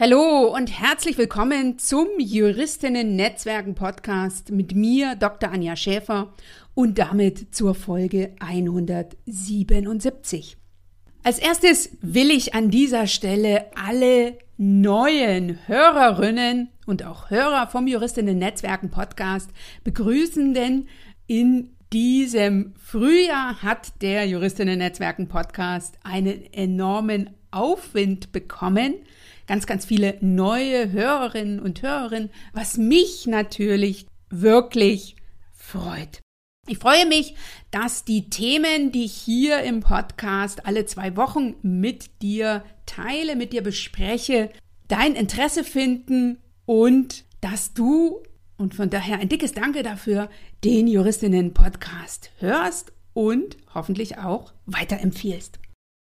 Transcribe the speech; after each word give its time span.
Hallo 0.00 0.54
und 0.54 0.70
herzlich 0.70 1.18
willkommen 1.18 1.80
zum 1.80 2.06
Juristinnen-Netzwerken-Podcast 2.18 4.52
mit 4.52 4.72
mir, 4.72 5.16
Dr. 5.16 5.50
Anja 5.50 5.74
Schäfer, 5.74 6.32
und 6.74 6.98
damit 6.98 7.52
zur 7.52 7.74
Folge 7.74 8.36
177. 8.38 10.56
Als 11.24 11.40
erstes 11.40 11.90
will 12.00 12.30
ich 12.30 12.54
an 12.54 12.70
dieser 12.70 13.08
Stelle 13.08 13.72
alle 13.74 14.38
neuen 14.56 15.58
Hörerinnen 15.66 16.68
und 16.86 17.04
auch 17.04 17.30
Hörer 17.30 17.66
vom 17.66 17.88
Juristinnen-Netzwerken-Podcast 17.88 19.50
begrüßen, 19.82 20.54
denn 20.54 20.86
in 21.26 21.74
diesem 21.92 22.72
Frühjahr 22.76 23.62
hat 23.62 24.00
der 24.00 24.28
Juristinnen-Netzwerken-Podcast 24.28 25.98
einen 26.04 26.44
enormen 26.52 27.30
Aufwind 27.50 28.30
bekommen– 28.30 28.94
ganz, 29.48 29.66
ganz 29.66 29.84
viele 29.84 30.16
neue 30.20 30.92
Hörerinnen 30.92 31.58
und 31.58 31.82
Hörerinnen, 31.82 32.30
was 32.52 32.76
mich 32.76 33.26
natürlich 33.26 34.06
wirklich 34.30 35.16
freut. 35.52 36.20
Ich 36.68 36.78
freue 36.78 37.06
mich, 37.06 37.34
dass 37.70 38.04
die 38.04 38.28
Themen, 38.28 38.92
die 38.92 39.06
ich 39.06 39.14
hier 39.14 39.60
im 39.62 39.80
Podcast 39.80 40.66
alle 40.66 40.84
zwei 40.84 41.16
Wochen 41.16 41.56
mit 41.62 42.20
dir 42.20 42.62
teile, 42.84 43.36
mit 43.36 43.54
dir 43.54 43.62
bespreche, 43.62 44.50
dein 44.86 45.14
Interesse 45.14 45.64
finden 45.64 46.38
und 46.66 47.24
dass 47.40 47.72
du, 47.72 48.22
und 48.58 48.74
von 48.74 48.90
daher 48.90 49.18
ein 49.18 49.30
dickes 49.30 49.52
Danke 49.52 49.82
dafür, 49.82 50.28
den 50.62 50.86
Juristinnen-Podcast 50.86 52.30
hörst 52.38 52.92
und 53.14 53.56
hoffentlich 53.74 54.18
auch 54.18 54.52
weiterempfiehlst. 54.66 55.58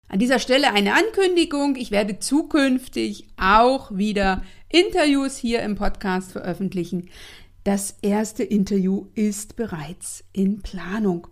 An 0.08 0.18
dieser 0.18 0.38
Stelle 0.38 0.72
eine 0.72 0.94
Ankündigung. 0.94 1.76
Ich 1.76 1.90
werde 1.90 2.18
zukünftig 2.18 3.28
auch 3.36 3.90
wieder 3.94 4.42
Interviews 4.70 5.36
hier 5.36 5.60
im 5.60 5.74
Podcast 5.74 6.32
veröffentlichen. 6.32 7.10
Das 7.64 7.98
erste 8.00 8.42
Interview 8.42 9.06
ist 9.14 9.56
bereits 9.56 10.24
in 10.32 10.62
Planung. 10.62 11.26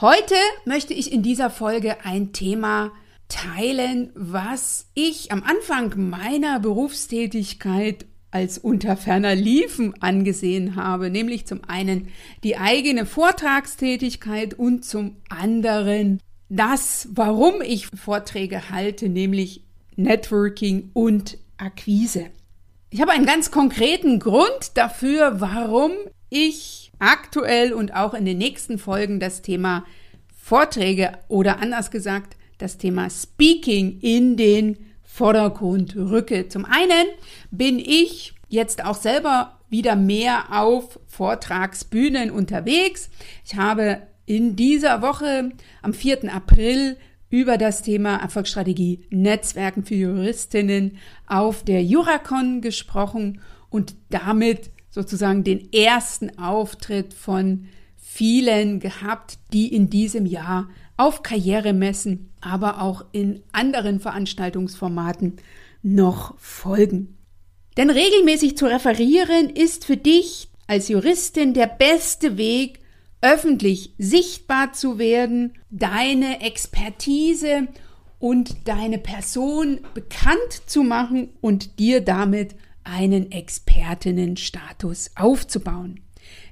Heute 0.00 0.34
möchte 0.64 0.94
ich 0.94 1.12
in 1.12 1.22
dieser 1.22 1.48
Folge 1.48 2.04
ein 2.04 2.32
Thema 2.32 2.90
teilen, 3.28 4.10
was 4.14 4.86
ich 4.94 5.30
am 5.30 5.44
Anfang 5.44 6.10
meiner 6.10 6.58
Berufstätigkeit 6.58 8.04
als 8.32 8.58
unter 8.58 8.96
ferner 8.96 9.36
Liefen 9.36 9.94
angesehen 10.02 10.74
habe, 10.74 11.10
nämlich 11.10 11.46
zum 11.46 11.60
einen 11.68 12.08
die 12.42 12.56
eigene 12.56 13.06
Vortragstätigkeit 13.06 14.54
und 14.54 14.84
zum 14.84 15.16
anderen 15.28 16.20
das, 16.48 17.08
warum 17.12 17.60
ich 17.60 17.86
Vorträge 17.86 18.70
halte, 18.70 19.08
nämlich 19.08 19.64
Networking 19.96 20.90
und 20.94 21.38
Akquise. 21.56 22.26
Ich 22.90 23.00
habe 23.00 23.12
einen 23.12 23.26
ganz 23.26 23.50
konkreten 23.50 24.18
Grund 24.18 24.76
dafür, 24.76 25.40
warum 25.40 25.92
ich 26.30 26.90
aktuell 26.98 27.72
und 27.72 27.94
auch 27.94 28.14
in 28.14 28.24
den 28.24 28.38
nächsten 28.38 28.78
Folgen 28.78 29.20
das 29.20 29.42
Thema 29.42 29.84
Vorträge 30.36 31.12
oder 31.28 31.60
anders 31.60 31.90
gesagt 31.90 32.36
das 32.58 32.78
Thema 32.78 33.08
Speaking 33.10 34.00
in 34.00 34.36
den 34.36 34.78
Vordergrund 35.04 35.96
rücke. 35.96 36.48
Zum 36.48 36.64
einen 36.64 37.06
bin 37.50 37.78
ich 37.78 38.34
jetzt 38.48 38.84
auch 38.84 38.96
selber 38.96 39.58
wieder 39.68 39.96
mehr 39.96 40.46
auf 40.50 40.98
Vortragsbühnen 41.06 42.30
unterwegs. 42.30 43.10
Ich 43.44 43.56
habe 43.56 44.02
in 44.28 44.56
dieser 44.56 45.00
Woche 45.00 45.52
am 45.80 45.94
4. 45.94 46.32
April 46.32 46.98
über 47.30 47.56
das 47.56 47.82
Thema 47.82 48.16
Erfolgsstrategie 48.16 49.06
Netzwerken 49.10 49.84
für 49.84 49.94
Juristinnen 49.94 50.98
auf 51.26 51.64
der 51.64 51.82
Juracon 51.82 52.60
gesprochen 52.60 53.40
und 53.70 53.94
damit 54.10 54.70
sozusagen 54.90 55.44
den 55.44 55.72
ersten 55.72 56.38
Auftritt 56.38 57.14
von 57.14 57.68
vielen 57.96 58.80
gehabt, 58.80 59.38
die 59.52 59.74
in 59.74 59.88
diesem 59.88 60.26
Jahr 60.26 60.68
auf 60.98 61.22
Karrieremessen, 61.22 62.30
aber 62.40 62.82
auch 62.82 63.06
in 63.12 63.42
anderen 63.52 63.98
Veranstaltungsformaten 63.98 65.36
noch 65.82 66.38
folgen. 66.38 67.16
Denn 67.78 67.88
regelmäßig 67.88 68.58
zu 68.58 68.66
referieren 68.66 69.48
ist 69.48 69.86
für 69.86 69.96
dich 69.96 70.48
als 70.66 70.88
Juristin 70.88 71.54
der 71.54 71.66
beste 71.66 72.36
Weg, 72.36 72.80
öffentlich 73.20 73.94
sichtbar 73.98 74.72
zu 74.72 74.98
werden, 74.98 75.54
deine 75.70 76.40
Expertise 76.40 77.68
und 78.18 78.68
deine 78.68 78.98
Person 78.98 79.80
bekannt 79.94 80.62
zu 80.66 80.82
machen 80.82 81.30
und 81.40 81.78
dir 81.78 82.00
damit 82.00 82.54
einen 82.84 83.30
Expertinnenstatus 83.32 85.10
aufzubauen. 85.16 86.00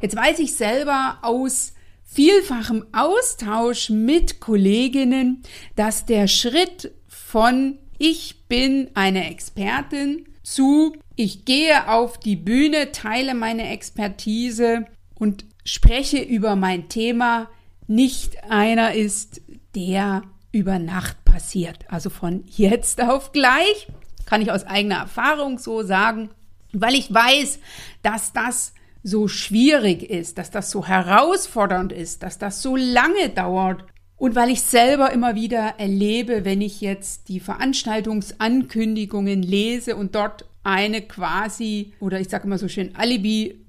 Jetzt 0.00 0.16
weiß 0.16 0.38
ich 0.38 0.54
selber 0.54 1.18
aus 1.22 1.72
vielfachem 2.04 2.86
Austausch 2.92 3.90
mit 3.90 4.40
Kolleginnen, 4.40 5.42
dass 5.74 6.06
der 6.06 6.28
Schritt 6.28 6.92
von 7.08 7.78
ich 7.98 8.46
bin 8.46 8.90
eine 8.94 9.30
Expertin 9.30 10.26
zu 10.42 10.92
ich 11.18 11.46
gehe 11.46 11.88
auf 11.88 12.20
die 12.20 12.36
Bühne, 12.36 12.92
teile 12.92 13.34
meine 13.34 13.70
Expertise 13.70 14.84
und 15.14 15.46
spreche 15.66 16.18
über 16.18 16.56
mein 16.56 16.88
Thema, 16.88 17.48
nicht 17.86 18.42
einer 18.48 18.94
ist, 18.94 19.42
der 19.74 20.22
über 20.52 20.78
Nacht 20.78 21.22
passiert. 21.24 21.84
Also 21.88 22.08
von 22.08 22.44
jetzt 22.46 23.02
auf 23.02 23.32
gleich 23.32 23.88
kann 24.24 24.40
ich 24.40 24.50
aus 24.50 24.64
eigener 24.64 24.96
Erfahrung 24.96 25.58
so 25.58 25.82
sagen, 25.82 26.30
weil 26.72 26.94
ich 26.94 27.12
weiß, 27.12 27.58
dass 28.02 28.32
das 28.32 28.72
so 29.02 29.28
schwierig 29.28 30.02
ist, 30.02 30.38
dass 30.38 30.50
das 30.50 30.70
so 30.70 30.86
herausfordernd 30.86 31.92
ist, 31.92 32.22
dass 32.22 32.38
das 32.38 32.62
so 32.62 32.74
lange 32.74 33.28
dauert 33.34 33.84
und 34.16 34.34
weil 34.34 34.50
ich 34.50 34.62
selber 34.62 35.12
immer 35.12 35.34
wieder 35.34 35.74
erlebe, 35.78 36.44
wenn 36.44 36.60
ich 36.60 36.80
jetzt 36.80 37.28
die 37.28 37.38
Veranstaltungsankündigungen 37.38 39.42
lese 39.42 39.94
und 39.94 40.14
dort 40.14 40.46
eine 40.64 41.02
quasi, 41.02 41.92
oder 42.00 42.18
ich 42.18 42.28
sage 42.28 42.44
immer 42.44 42.58
so 42.58 42.66
schön, 42.66 42.96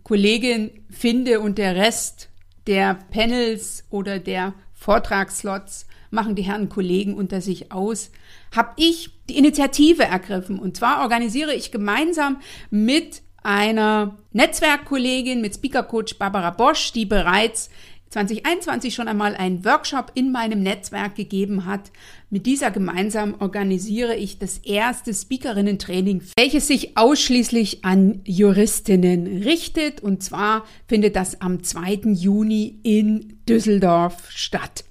Alibi-Kollegin 0.07 0.71
finde 0.89 1.39
und 1.39 1.57
der 1.57 1.75
Rest 1.75 2.29
der 2.65 2.95
Panels 3.11 3.83
oder 3.89 4.19
der 4.19 4.53
Vortragsslots 4.73 5.87
machen 6.09 6.35
die 6.35 6.43
Herren 6.43 6.69
Kollegen 6.69 7.15
unter 7.15 7.41
sich 7.41 7.71
aus, 7.71 8.11
habe 8.55 8.71
ich 8.77 9.09
die 9.29 9.37
Initiative 9.37 10.03
ergriffen. 10.03 10.59
Und 10.59 10.77
zwar 10.77 11.01
organisiere 11.01 11.53
ich 11.53 11.71
gemeinsam 11.71 12.37
mit 12.69 13.21
einer 13.43 14.17
Netzwerkkollegin, 14.31 15.41
mit 15.41 15.55
Speaker-Coach 15.55 16.17
Barbara 16.17 16.51
Bosch, 16.51 16.93
die 16.93 17.05
bereits 17.05 17.69
2021 18.09 18.93
schon 18.93 19.07
einmal 19.07 19.35
einen 19.35 19.65
Workshop 19.65 20.11
in 20.15 20.31
meinem 20.31 20.61
Netzwerk 20.63 21.15
gegeben 21.15 21.65
hat. 21.65 21.91
Mit 22.29 22.45
dieser 22.45 22.71
gemeinsam 22.71 23.35
organisiere 23.39 24.15
ich 24.15 24.39
das 24.39 24.57
erste 24.59 25.13
Speakerinnen-Training, 25.13 26.23
welches 26.37 26.67
sich 26.67 26.97
ausschließlich 26.97 27.85
an 27.85 28.21
Juristinnen 28.25 29.43
richtet. 29.43 30.01
Und 30.01 30.23
zwar 30.23 30.65
findet 30.87 31.15
das 31.15 31.41
am 31.41 31.63
2. 31.63 32.13
Juni 32.13 32.79
in 32.83 33.39
Düsseldorf 33.47 34.29
statt. 34.31 34.86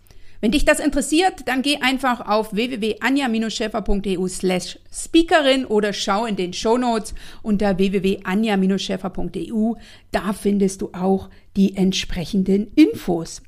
Wenn 0.46 0.52
dich 0.52 0.64
das 0.64 0.78
interessiert, 0.78 1.42
dann 1.46 1.62
geh 1.62 1.78
einfach 1.78 2.20
auf 2.24 2.54
www.anja-schäfer.eu 2.54 4.28
slash 4.28 4.78
speakerin 4.92 5.64
oder 5.64 5.92
schau 5.92 6.24
in 6.24 6.36
den 6.36 6.52
Show 6.52 6.78
Notes 6.78 7.16
unter 7.42 7.78
www.anja-schäfer.eu. 7.78 9.72
Da 10.12 10.32
findest 10.32 10.82
du 10.82 10.90
auch 10.92 11.30
die 11.56 11.76
entsprechenden 11.76 12.70
Infos. 12.76 13.42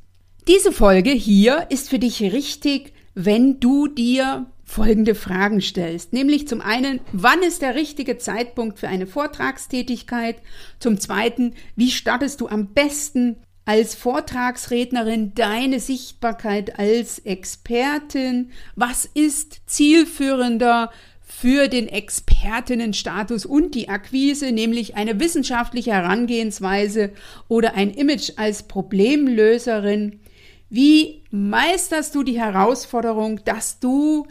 Diese 0.48 0.72
Folge 0.72 1.10
hier 1.10 1.68
ist 1.70 1.88
für 1.88 2.00
dich 2.00 2.20
richtig, 2.20 2.92
wenn 3.14 3.60
du 3.60 3.86
dir 3.86 4.46
folgende 4.64 5.14
Fragen 5.14 5.60
stellst. 5.60 6.12
Nämlich 6.12 6.48
zum 6.48 6.60
einen, 6.60 6.98
wann 7.12 7.44
ist 7.44 7.62
der 7.62 7.76
richtige 7.76 8.18
Zeitpunkt 8.18 8.80
für 8.80 8.88
eine 8.88 9.06
Vortragstätigkeit? 9.06 10.42
Zum 10.80 10.98
zweiten, 10.98 11.54
wie 11.76 11.92
startest 11.92 12.40
du 12.40 12.48
am 12.48 12.74
besten 12.74 13.36
als 13.68 13.94
Vortragsrednerin 13.94 15.34
deine 15.34 15.78
Sichtbarkeit 15.78 16.78
als 16.78 17.18
Expertin? 17.18 18.50
Was 18.76 19.04
ist 19.04 19.60
zielführender 19.66 20.90
für 21.20 21.68
den 21.68 21.86
Expertinnenstatus 21.86 23.44
und 23.44 23.74
die 23.74 23.90
Akquise, 23.90 24.52
nämlich 24.52 24.96
eine 24.96 25.20
wissenschaftliche 25.20 25.92
Herangehensweise 25.92 27.10
oder 27.48 27.74
ein 27.74 27.90
Image 27.90 28.32
als 28.36 28.62
Problemlöserin? 28.62 30.20
Wie 30.70 31.24
meisterst 31.30 32.14
du 32.14 32.22
die 32.22 32.40
Herausforderung, 32.40 33.44
dass 33.44 33.80
du 33.80 34.26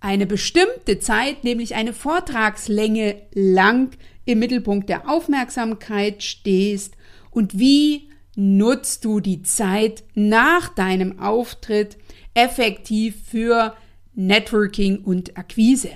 eine 0.00 0.26
bestimmte 0.26 0.98
Zeit, 0.98 1.44
nämlich 1.44 1.76
eine 1.76 1.92
Vortragslänge 1.92 3.14
lang 3.32 3.90
im 4.24 4.40
Mittelpunkt 4.40 4.88
der 4.88 5.08
Aufmerksamkeit 5.08 6.24
stehst? 6.24 6.96
Und 7.30 7.56
wie 7.60 8.08
nutzt 8.34 9.04
du 9.04 9.20
die 9.20 9.42
Zeit 9.42 10.04
nach 10.14 10.68
deinem 10.68 11.18
Auftritt 11.18 11.98
effektiv 12.34 13.16
für 13.28 13.76
Networking 14.14 15.04
und 15.04 15.36
Akquise. 15.36 15.90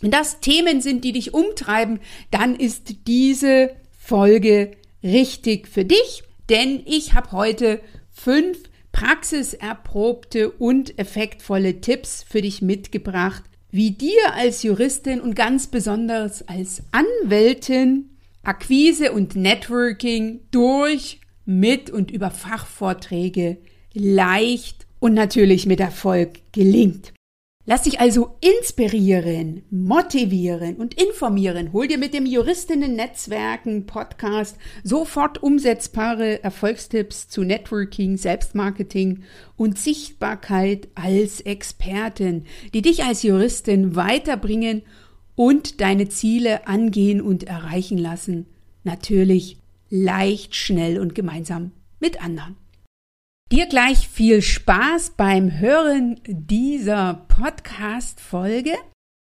Wenn 0.00 0.10
das 0.10 0.40
Themen 0.40 0.80
sind, 0.80 1.04
die 1.04 1.12
dich 1.12 1.34
umtreiben, 1.34 2.00
dann 2.30 2.56
ist 2.56 3.06
diese 3.06 3.70
Folge 3.98 4.72
richtig 5.02 5.68
für 5.68 5.84
dich, 5.84 6.22
denn 6.48 6.82
ich 6.86 7.14
habe 7.14 7.32
heute 7.32 7.80
fünf 8.10 8.58
praxiserprobte 8.92 10.50
und 10.50 10.98
effektvolle 10.98 11.80
Tipps 11.80 12.24
für 12.28 12.42
dich 12.42 12.60
mitgebracht, 12.60 13.44
wie 13.70 13.92
dir 13.92 14.34
als 14.34 14.62
Juristin 14.62 15.20
und 15.20 15.34
ganz 15.36 15.68
besonders 15.68 16.46
als 16.48 16.82
Anwältin 16.90 18.10
Akquise 18.42 19.12
und 19.12 19.36
Networking 19.36 20.40
durch, 20.50 21.19
mit 21.44 21.90
und 21.90 22.10
über 22.10 22.30
Fachvorträge 22.30 23.58
leicht 23.92 24.86
und 24.98 25.14
natürlich 25.14 25.66
mit 25.66 25.80
Erfolg 25.80 26.40
gelingt. 26.52 27.12
Lass 27.66 27.82
dich 27.82 28.00
also 28.00 28.34
inspirieren, 28.40 29.62
motivieren 29.70 30.76
und 30.76 31.00
informieren. 31.00 31.72
Hol 31.72 31.86
dir 31.86 31.98
mit 31.98 32.14
dem 32.14 32.26
Juristinnen-Netzwerken 32.26 33.86
Podcast 33.86 34.56
sofort 34.82 35.42
umsetzbare 35.42 36.42
Erfolgstipps 36.42 37.28
zu 37.28 37.44
Networking, 37.44 38.16
Selbstmarketing 38.16 39.22
und 39.56 39.78
Sichtbarkeit 39.78 40.88
als 40.94 41.42
Expertin, 41.42 42.44
die 42.74 42.82
dich 42.82 43.04
als 43.04 43.22
Juristin 43.22 43.94
weiterbringen 43.94 44.82
und 45.36 45.80
deine 45.80 46.08
Ziele 46.08 46.66
angehen 46.66 47.20
und 47.20 47.44
erreichen 47.44 47.98
lassen. 47.98 48.46
Natürlich 48.82 49.59
leicht, 49.90 50.54
schnell 50.56 50.98
und 50.98 51.14
gemeinsam 51.14 51.72
mit 51.98 52.22
anderen. 52.22 52.56
Dir 53.52 53.66
gleich 53.66 54.08
viel 54.08 54.42
Spaß 54.42 55.14
beim 55.16 55.58
Hören 55.58 56.20
dieser 56.24 57.26
Podcast-Folge. 57.28 58.74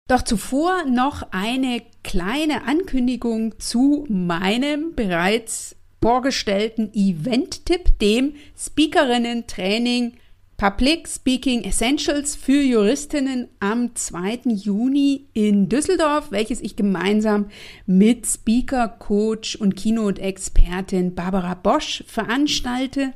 Doch 0.10 0.22
zuvor 0.22 0.86
noch 0.86 1.28
eine 1.32 1.82
kleine 2.04 2.64
Ankündigung 2.66 3.60
zu 3.60 4.06
meinem 4.10 4.96
bereits 4.96 5.76
vorgestellten 6.02 6.94
Event-Tipp, 6.94 8.00
dem 8.00 8.36
Speakerinnen-Training 8.58 10.14
Public 10.64 11.10
Speaking 11.10 11.66
Essentials 11.66 12.38
für 12.38 12.62
Juristinnen 12.62 13.50
am 13.60 13.94
2. 13.94 14.44
Juni 14.46 15.28
in 15.34 15.68
Düsseldorf, 15.68 16.32
welches 16.32 16.62
ich 16.62 16.78
gemeinsam 16.78 17.50
mit 17.86 18.26
Speaker, 18.26 18.88
Coach 18.88 19.58
und 19.58 19.76
Keynote-Expertin 19.76 21.16
Barbara 21.16 21.56
Bosch 21.56 22.06
veranstalte. 22.08 23.12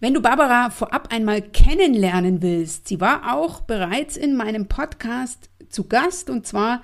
Wenn 0.00 0.12
du 0.12 0.20
Barbara 0.20 0.68
vorab 0.68 1.10
einmal 1.10 1.40
kennenlernen 1.40 2.42
willst, 2.42 2.86
sie 2.86 3.00
war 3.00 3.34
auch 3.34 3.62
bereits 3.62 4.18
in 4.18 4.36
meinem 4.36 4.66
Podcast 4.66 5.48
zu 5.70 5.84
Gast 5.84 6.28
und 6.28 6.46
zwar 6.46 6.82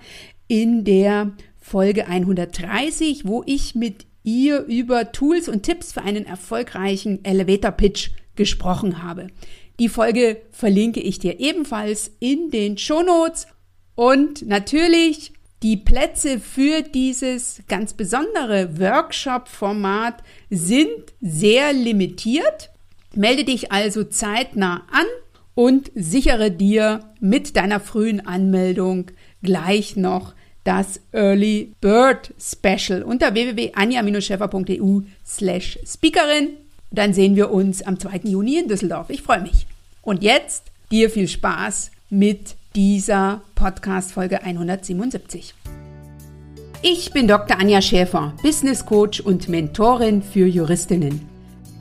in 0.48 0.84
der 0.84 1.32
Folge 1.58 2.06
130, 2.06 3.26
wo 3.26 3.42
ich 3.44 3.74
mit 3.74 4.06
ihr 4.22 4.60
über 4.64 5.12
Tools 5.12 5.46
und 5.46 5.64
Tipps 5.64 5.92
für 5.92 6.00
einen 6.00 6.24
erfolgreichen 6.24 7.22
Elevator 7.22 7.72
Pitch 7.72 8.12
gesprochen 8.34 9.02
habe. 9.02 9.28
Die 9.78 9.88
Folge 9.88 10.42
verlinke 10.50 11.00
ich 11.00 11.18
dir 11.18 11.38
ebenfalls 11.38 12.10
in 12.18 12.50
den 12.50 12.78
Shownotes 12.78 13.46
und 13.94 14.46
natürlich 14.46 15.32
die 15.62 15.76
Plätze 15.76 16.38
für 16.38 16.82
dieses 16.82 17.62
ganz 17.66 17.94
besondere 17.94 18.78
Workshop-Format 18.78 20.22
sind 20.50 21.14
sehr 21.20 21.72
limitiert. 21.72 22.70
Melde 23.14 23.44
dich 23.44 23.72
also 23.72 24.04
zeitnah 24.04 24.86
an 24.92 25.06
und 25.54 25.90
sichere 25.94 26.50
dir 26.50 27.14
mit 27.20 27.56
deiner 27.56 27.80
frühen 27.80 28.24
Anmeldung 28.26 29.10
gleich 29.42 29.96
noch 29.96 30.34
das 30.64 31.00
Early 31.12 31.72
Bird 31.80 32.34
Special 32.38 33.02
unter 33.02 33.32
www.anja-scheffer.eu 33.32 35.00
slash 35.24 35.78
Speakerin. 35.86 36.50
Dann 36.96 37.12
sehen 37.12 37.36
wir 37.36 37.50
uns 37.50 37.82
am 37.82 38.00
2. 38.00 38.22
Juni 38.24 38.56
in 38.56 38.68
Düsseldorf. 38.68 39.10
Ich 39.10 39.22
freue 39.22 39.42
mich. 39.42 39.66
Und 40.00 40.22
jetzt 40.22 40.64
dir 40.90 41.10
viel 41.10 41.28
Spaß 41.28 41.90
mit 42.08 42.56
dieser 42.74 43.42
Podcast-Folge 43.54 44.42
177. 44.42 45.54
Ich 46.80 47.12
bin 47.12 47.28
Dr. 47.28 47.60
Anja 47.60 47.82
Schäfer, 47.82 48.32
Business 48.42 48.86
Coach 48.86 49.20
und 49.20 49.46
Mentorin 49.50 50.22
für 50.22 50.46
Juristinnen. 50.46 51.28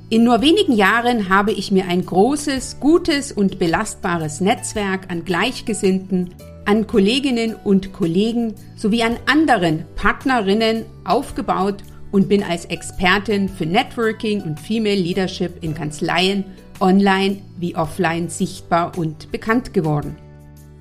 In 0.09 0.25
nur 0.25 0.41
wenigen 0.41 0.73
Jahren 0.73 1.29
habe 1.29 1.53
ich 1.53 1.71
mir 1.71 1.87
ein 1.87 2.05
großes, 2.05 2.81
gutes 2.81 3.31
und 3.31 3.57
belastbares 3.57 4.41
Netzwerk 4.41 5.09
an 5.09 5.23
Gleichgesinnten, 5.23 6.35
an 6.65 6.87
Kolleginnen 6.87 7.55
und 7.55 7.93
Kollegen 7.93 8.53
sowie 8.75 9.03
an 9.03 9.15
anderen 9.27 9.85
Partnerinnen 9.95 10.85
aufgebaut 11.05 11.83
und 12.15 12.29
bin 12.29 12.43
als 12.43 12.63
Expertin 12.63 13.49
für 13.49 13.65
Networking 13.65 14.41
und 14.41 14.57
Female 14.57 14.95
Leadership 14.95 15.61
in 15.61 15.75
Kanzleien 15.75 16.45
online 16.79 17.41
wie 17.57 17.75
offline 17.75 18.29
sichtbar 18.29 18.97
und 18.97 19.33
bekannt 19.33 19.73
geworden. 19.73 20.15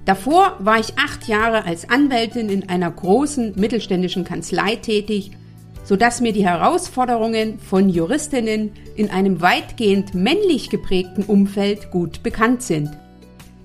Davor 0.05 0.57
war 0.61 0.79
ich 0.79 0.97
acht 0.97 1.27
Jahre 1.27 1.65
als 1.65 1.91
Anwältin 1.91 2.51
in 2.51 2.69
einer 2.69 2.89
großen 2.89 3.55
mittelständischen 3.57 4.23
Kanzlei 4.23 4.77
tätig 4.77 5.33
sodass 5.85 6.21
mir 6.21 6.33
die 6.33 6.47
Herausforderungen 6.47 7.59
von 7.59 7.89
Juristinnen 7.91 8.73
in 8.97 9.11
einem 9.11 9.41
weitgehend 9.41 10.15
männlich 10.15 10.71
geprägten 10.71 11.25
Umfeld 11.25 11.91
gut 11.91 12.23
bekannt 12.23 12.63
sind. 12.63 12.91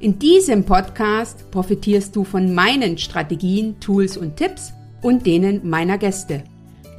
In 0.02 0.20
diesem 0.20 0.66
Podcast 0.66 1.50
profitierst 1.52 2.16
du 2.16 2.24
von 2.24 2.54
meinen 2.54 2.98
Strategien, 2.98 3.80
Tools 3.80 4.18
und 4.18 4.36
Tipps 4.36 4.74
und 5.02 5.26
denen 5.26 5.70
meiner 5.70 5.98
Gäste. 5.98 6.44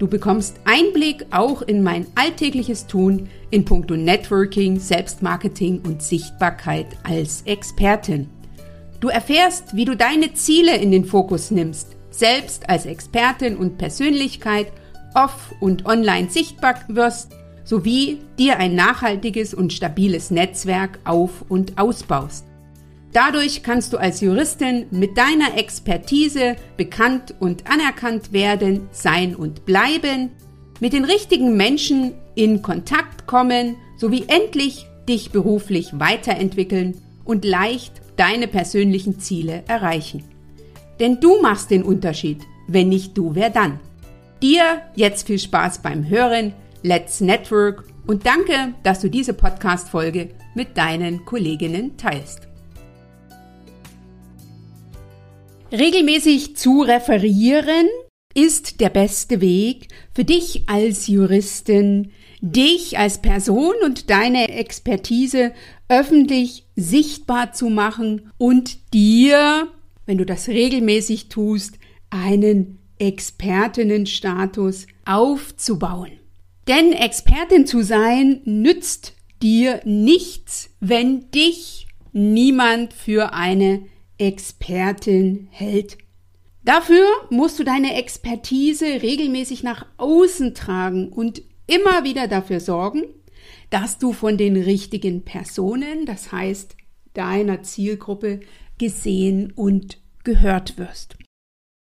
Du 0.00 0.08
bekommst 0.08 0.56
Einblick 0.64 1.26
auch 1.30 1.60
in 1.60 1.82
mein 1.82 2.06
alltägliches 2.14 2.86
Tun 2.86 3.28
in 3.50 3.66
puncto 3.66 3.96
Networking, 3.96 4.80
Selbstmarketing 4.80 5.82
und 5.82 6.02
Sichtbarkeit 6.02 6.86
als 7.02 7.42
Expertin. 7.42 8.30
Du 9.00 9.08
erfährst, 9.08 9.76
wie 9.76 9.84
du 9.84 9.94
deine 9.94 10.32
Ziele 10.32 10.74
in 10.78 10.90
den 10.90 11.04
Fokus 11.04 11.50
nimmst, 11.50 11.96
selbst 12.08 12.66
als 12.70 12.86
Expertin 12.86 13.58
und 13.58 13.76
Persönlichkeit 13.76 14.72
off- 15.14 15.52
und 15.60 15.84
online 15.84 16.30
sichtbar 16.30 16.76
wirst, 16.88 17.32
sowie 17.64 18.20
dir 18.38 18.56
ein 18.56 18.74
nachhaltiges 18.74 19.52
und 19.52 19.70
stabiles 19.70 20.30
Netzwerk 20.30 20.98
auf- 21.04 21.44
und 21.50 21.78
ausbaust. 21.78 22.46
Dadurch 23.12 23.62
kannst 23.64 23.92
du 23.92 23.98
als 23.98 24.20
Juristin 24.20 24.86
mit 24.90 25.18
deiner 25.18 25.58
Expertise 25.58 26.54
bekannt 26.76 27.34
und 27.40 27.68
anerkannt 27.68 28.32
werden, 28.32 28.88
sein 28.92 29.34
und 29.34 29.64
bleiben, 29.64 30.30
mit 30.78 30.92
den 30.92 31.04
richtigen 31.04 31.56
Menschen 31.56 32.14
in 32.34 32.62
Kontakt 32.62 33.26
kommen, 33.26 33.76
sowie 33.96 34.24
endlich 34.28 34.86
dich 35.08 35.30
beruflich 35.30 35.90
weiterentwickeln 35.98 36.96
und 37.24 37.44
leicht 37.44 38.00
deine 38.16 38.46
persönlichen 38.46 39.18
Ziele 39.18 39.64
erreichen. 39.66 40.24
Denn 41.00 41.18
du 41.20 41.40
machst 41.42 41.70
den 41.70 41.82
Unterschied. 41.82 42.42
Wenn 42.68 42.88
nicht 42.88 43.18
du, 43.18 43.34
wer 43.34 43.50
dann? 43.50 43.80
Dir 44.40 44.82
jetzt 44.94 45.26
viel 45.26 45.38
Spaß 45.38 45.80
beim 45.80 46.08
Hören, 46.08 46.54
Let's 46.82 47.20
Network 47.20 47.84
und 48.06 48.24
danke, 48.24 48.74
dass 48.84 49.00
du 49.00 49.10
diese 49.10 49.34
Podcast-Folge 49.34 50.30
mit 50.54 50.78
deinen 50.78 51.24
Kolleginnen 51.24 51.96
teilst. 51.96 52.49
Regelmäßig 55.72 56.56
zu 56.56 56.82
referieren 56.82 57.86
ist 58.34 58.80
der 58.80 58.90
beste 58.90 59.40
Weg 59.40 59.86
für 60.12 60.24
dich 60.24 60.68
als 60.68 61.06
Juristin, 61.06 62.10
dich 62.40 62.98
als 62.98 63.22
Person 63.22 63.74
und 63.84 64.10
deine 64.10 64.48
Expertise 64.48 65.52
öffentlich 65.88 66.64
sichtbar 66.74 67.52
zu 67.52 67.70
machen 67.70 68.32
und 68.36 68.92
dir, 68.92 69.68
wenn 70.06 70.18
du 70.18 70.26
das 70.26 70.48
regelmäßig 70.48 71.28
tust, 71.28 71.78
einen 72.10 72.78
Expertinnenstatus 72.98 74.88
aufzubauen. 75.04 76.10
Denn 76.66 76.92
Expertin 76.92 77.66
zu 77.66 77.82
sein 77.82 78.40
nützt 78.44 79.14
dir 79.40 79.80
nichts, 79.84 80.70
wenn 80.80 81.30
dich 81.30 81.86
niemand 82.12 82.92
für 82.92 83.32
eine 83.34 83.82
Expertin 84.20 85.48
hält. 85.50 85.98
Dafür 86.62 87.06
musst 87.30 87.58
du 87.58 87.64
deine 87.64 87.96
Expertise 87.96 88.84
regelmäßig 88.84 89.62
nach 89.62 89.86
außen 89.96 90.54
tragen 90.54 91.08
und 91.08 91.42
immer 91.66 92.04
wieder 92.04 92.28
dafür 92.28 92.60
sorgen, 92.60 93.04
dass 93.70 93.98
du 93.98 94.12
von 94.12 94.36
den 94.36 94.56
richtigen 94.56 95.22
Personen, 95.24 96.04
das 96.04 96.32
heißt 96.32 96.76
deiner 97.14 97.62
Zielgruppe, 97.62 98.40
gesehen 98.78 99.52
und 99.52 99.98
gehört 100.22 100.76
wirst. 100.76 101.16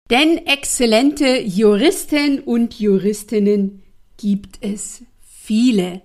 Denn 0.09 0.45
exzellente 0.45 1.41
Juristen 1.41 2.39
und 2.39 2.79
Juristinnen 2.79 3.83
gibt 4.17 4.57
es 4.61 5.03
viele. 5.21 6.01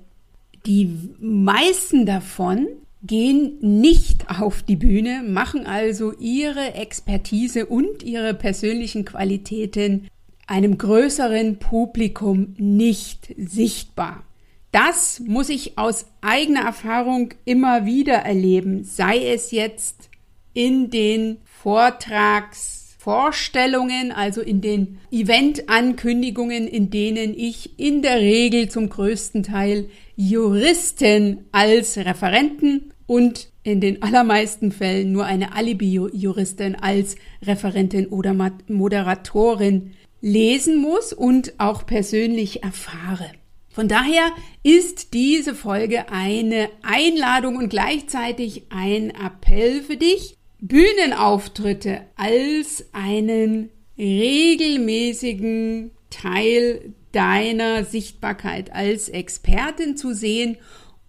Die 0.67 0.89
meisten 1.19 2.07
davon 2.07 2.69
gehen 3.03 3.59
nicht 3.61 4.31
auf 4.31 4.63
die 4.63 4.77
Bühne, 4.77 5.23
machen 5.27 5.67
also 5.67 6.15
ihre 6.19 6.75
Expertise 6.75 7.67
und 7.67 8.03
ihre 8.03 8.33
persönlichen 8.35 9.05
Qualitäten 9.05 10.09
einem 10.47 10.79
größeren 10.79 11.59
Publikum 11.59 12.55
nicht 12.59 13.35
sichtbar. 13.37 14.25
Das 14.71 15.19
muss 15.21 15.49
ich 15.49 15.77
aus 15.79 16.07
eigener 16.21 16.63
Erfahrung 16.63 17.35
immer 17.45 17.85
wieder 17.85 18.15
erleben, 18.15 18.85
sei 18.85 19.19
es 19.19 19.51
jetzt 19.51 20.09
in 20.55 20.91
den 20.91 21.39
Vortragsvorstellungen, 21.45 24.13
also 24.13 24.41
in 24.41 24.61
den 24.61 25.01
Eventankündigungen, 25.11 26.69
in 26.69 26.91
denen 26.91 27.37
ich 27.37 27.77
in 27.79 28.03
der 28.03 28.21
Regel 28.21 28.69
zum 28.69 28.89
größten 28.89 29.43
Teil 29.43 29.89
Juristen 30.17 31.47
als 31.53 31.99
Referenten 31.99 32.92
und 33.13 33.53
in 33.63 33.83
den 33.83 34.03
allermeisten 34.03 34.73
Fällen 34.73 35.13
nur 35.13 35.27
eine 35.27 35.55
Alibi-Juristin 35.55 36.75
als 36.77 37.17
Referentin 37.43 38.07
oder 38.07 38.35
Moderatorin 38.69 39.93
lesen 40.23 40.81
muss 40.81 41.13
und 41.13 41.53
auch 41.59 41.85
persönlich 41.85 42.63
erfahre. 42.63 43.31
Von 43.69 43.87
daher 43.87 44.31
ist 44.63 45.13
diese 45.13 45.55
Folge 45.55 46.11
eine 46.11 46.71
Einladung 46.81 47.57
und 47.57 47.69
gleichzeitig 47.69 48.63
ein 48.71 49.11
Appell 49.11 49.83
für 49.83 49.99
dich, 49.99 50.39
Bühnenauftritte 50.61 52.01
als 52.17 52.87
einen 52.93 53.69
regelmäßigen 53.99 55.91
Teil 56.09 56.95
deiner 57.13 57.85
Sichtbarkeit 57.85 58.73
als 58.73 59.11
Expertin 59.11 59.99
zu 59.99 60.15
sehen 60.15 60.57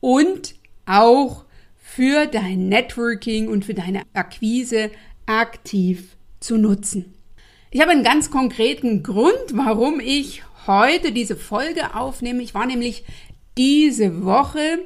und 0.01 0.55
auch 0.86 1.45
für 1.95 2.25
dein 2.25 2.69
Networking 2.69 3.47
und 3.47 3.65
für 3.65 3.75
deine 3.75 4.01
Akquise 4.13 4.89
aktiv 5.27 6.17
zu 6.39 6.57
nutzen. 6.57 7.13
Ich 7.69 7.81
habe 7.81 7.91
einen 7.91 8.03
ganz 8.03 8.31
konkreten 8.31 9.03
Grund, 9.03 9.35
warum 9.51 10.00
ich 10.00 10.41
heute 10.65 11.12
diese 11.12 11.35
Folge 11.35 11.93
aufnehme. 11.95 12.41
Ich 12.41 12.55
war 12.55 12.65
nämlich 12.65 13.03
diese 13.59 14.25
Woche 14.25 14.79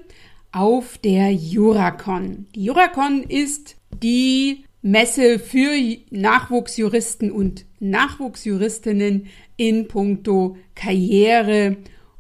auf 0.51 0.97
der 0.97 1.31
Juracon. 1.31 2.47
Die 2.53 2.65
Juracon 2.65 3.23
ist 3.23 3.77
die 4.03 4.65
Messe 4.81 5.39
für 5.39 5.71
Nachwuchsjuristen 6.09 7.31
und 7.31 7.63
Nachwuchsjuristinnen 7.79 9.27
in 9.55 9.87
puncto 9.87 10.57
Karriere 10.75 11.77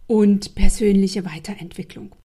und 0.07 0.55
persönliche 0.55 1.25
Weiterentwicklung. 1.25 2.16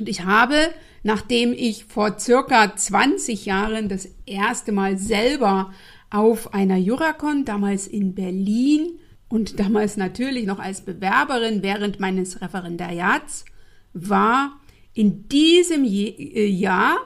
Und 0.00 0.08
ich 0.08 0.24
habe, 0.24 0.56
nachdem 1.02 1.52
ich 1.52 1.84
vor 1.84 2.18
circa 2.18 2.74
20 2.74 3.44
Jahren 3.44 3.88
das 3.88 4.08
erste 4.24 4.72
Mal 4.72 4.96
selber 4.96 5.72
auf 6.08 6.54
einer 6.54 6.78
Juracon, 6.78 7.44
damals 7.44 7.86
in 7.86 8.14
Berlin 8.14 8.98
und 9.28 9.60
damals 9.60 9.98
natürlich 9.98 10.46
noch 10.46 10.58
als 10.58 10.80
Bewerberin 10.80 11.62
während 11.62 12.00
meines 12.00 12.40
Referendariats 12.40 13.44
war, 13.92 14.58
in 14.94 15.28
diesem 15.28 15.84
äh, 15.84 16.46
Jahr 16.46 16.96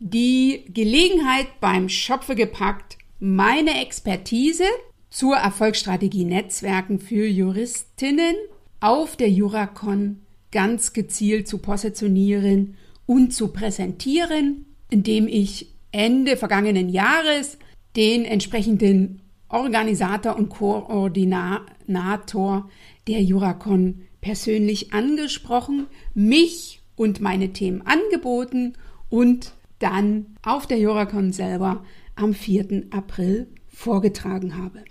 die 0.00 0.64
Gelegenheit 0.74 1.60
beim 1.60 1.88
Schopfe 1.88 2.34
gepackt, 2.34 2.98
meine 3.20 3.80
Expertise 3.80 4.64
zur 5.08 5.36
Erfolgsstrategie 5.36 6.24
Netzwerken 6.24 6.98
für 6.98 7.26
Juristinnen 7.26 8.34
auf 8.80 9.16
der 9.16 9.30
Juracon 9.30 10.23
ganz 10.54 10.94
gezielt 10.94 11.48
zu 11.48 11.58
positionieren 11.58 12.76
und 13.06 13.34
zu 13.34 13.48
präsentieren, 13.48 14.64
indem 14.88 15.28
ich 15.28 15.74
Ende 15.90 16.36
vergangenen 16.36 16.88
Jahres 16.88 17.58
den 17.96 18.24
entsprechenden 18.24 19.20
Organisator 19.48 20.36
und 20.36 20.48
Koordinator 20.48 22.70
der 23.08 23.22
Juracon 23.22 24.02
persönlich 24.20 24.94
angesprochen, 24.94 25.88
mich 26.14 26.80
und 26.96 27.20
meine 27.20 27.52
Themen 27.52 27.82
angeboten 27.82 28.74
und 29.10 29.52
dann 29.80 30.36
auf 30.42 30.66
der 30.66 30.78
Juracon 30.78 31.32
selber 31.32 31.84
am 32.14 32.32
4. 32.32 32.84
April 32.90 33.48
vorgetragen 33.68 34.56
habe. 34.56 34.84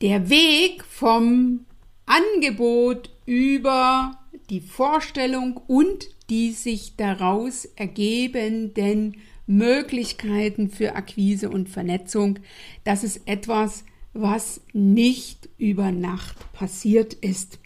Der 0.00 0.30
Weg 0.30 0.84
vom 0.84 1.66
Angebot 2.06 3.10
über 3.26 4.21
die 4.50 4.60
Vorstellung 4.60 5.60
und 5.66 6.08
die 6.30 6.52
sich 6.52 6.96
daraus 6.96 7.64
ergebenden 7.76 9.16
Möglichkeiten 9.46 10.70
für 10.70 10.94
Akquise 10.94 11.50
und 11.50 11.68
Vernetzung, 11.68 12.38
das 12.84 13.04
ist 13.04 13.22
etwas, 13.26 13.84
was 14.12 14.60
nicht 14.72 15.48
über 15.58 15.90
Nacht 15.90 16.52
passiert 16.52 17.14
ist. 17.14 17.58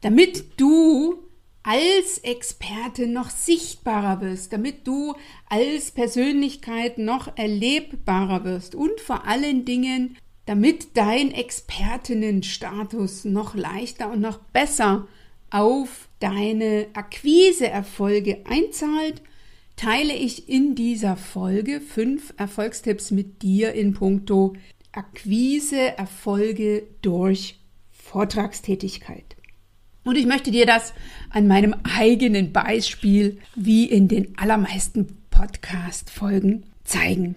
Damit 0.00 0.60
du 0.60 1.18
als 1.62 2.18
Experte 2.18 3.08
noch 3.08 3.30
sichtbarer 3.30 4.20
wirst, 4.20 4.52
damit 4.52 4.86
du 4.86 5.16
als 5.48 5.90
Persönlichkeit 5.90 6.98
noch 6.98 7.36
erlebbarer 7.36 8.44
wirst 8.44 8.76
und 8.76 9.00
vor 9.00 9.26
allen 9.26 9.64
Dingen, 9.64 10.16
damit 10.44 10.96
dein 10.96 11.32
Expertinnenstatus 11.32 13.24
noch 13.24 13.56
leichter 13.56 14.12
und 14.12 14.20
noch 14.20 14.38
besser 14.38 15.08
auf 15.50 16.05
deine 16.20 16.86
Akquiseerfolge 16.94 18.44
einzahlt, 18.44 19.22
teile 19.76 20.14
ich 20.14 20.48
in 20.48 20.74
dieser 20.74 21.16
Folge 21.16 21.80
fünf 21.80 22.32
Erfolgstipps 22.36 23.10
mit 23.10 23.42
dir 23.42 23.72
in 23.74 23.92
puncto 23.92 24.54
Akquiseerfolge 24.92 26.84
durch 27.02 27.58
Vortragstätigkeit. 27.92 29.36
Und 30.04 30.16
ich 30.16 30.26
möchte 30.26 30.50
dir 30.50 30.66
das 30.66 30.94
an 31.30 31.48
meinem 31.48 31.74
eigenen 31.82 32.52
Beispiel 32.52 33.38
wie 33.56 33.86
in 33.86 34.08
den 34.08 34.38
allermeisten 34.38 35.18
Podcast-Folgen 35.30 36.64
zeigen. 36.84 37.34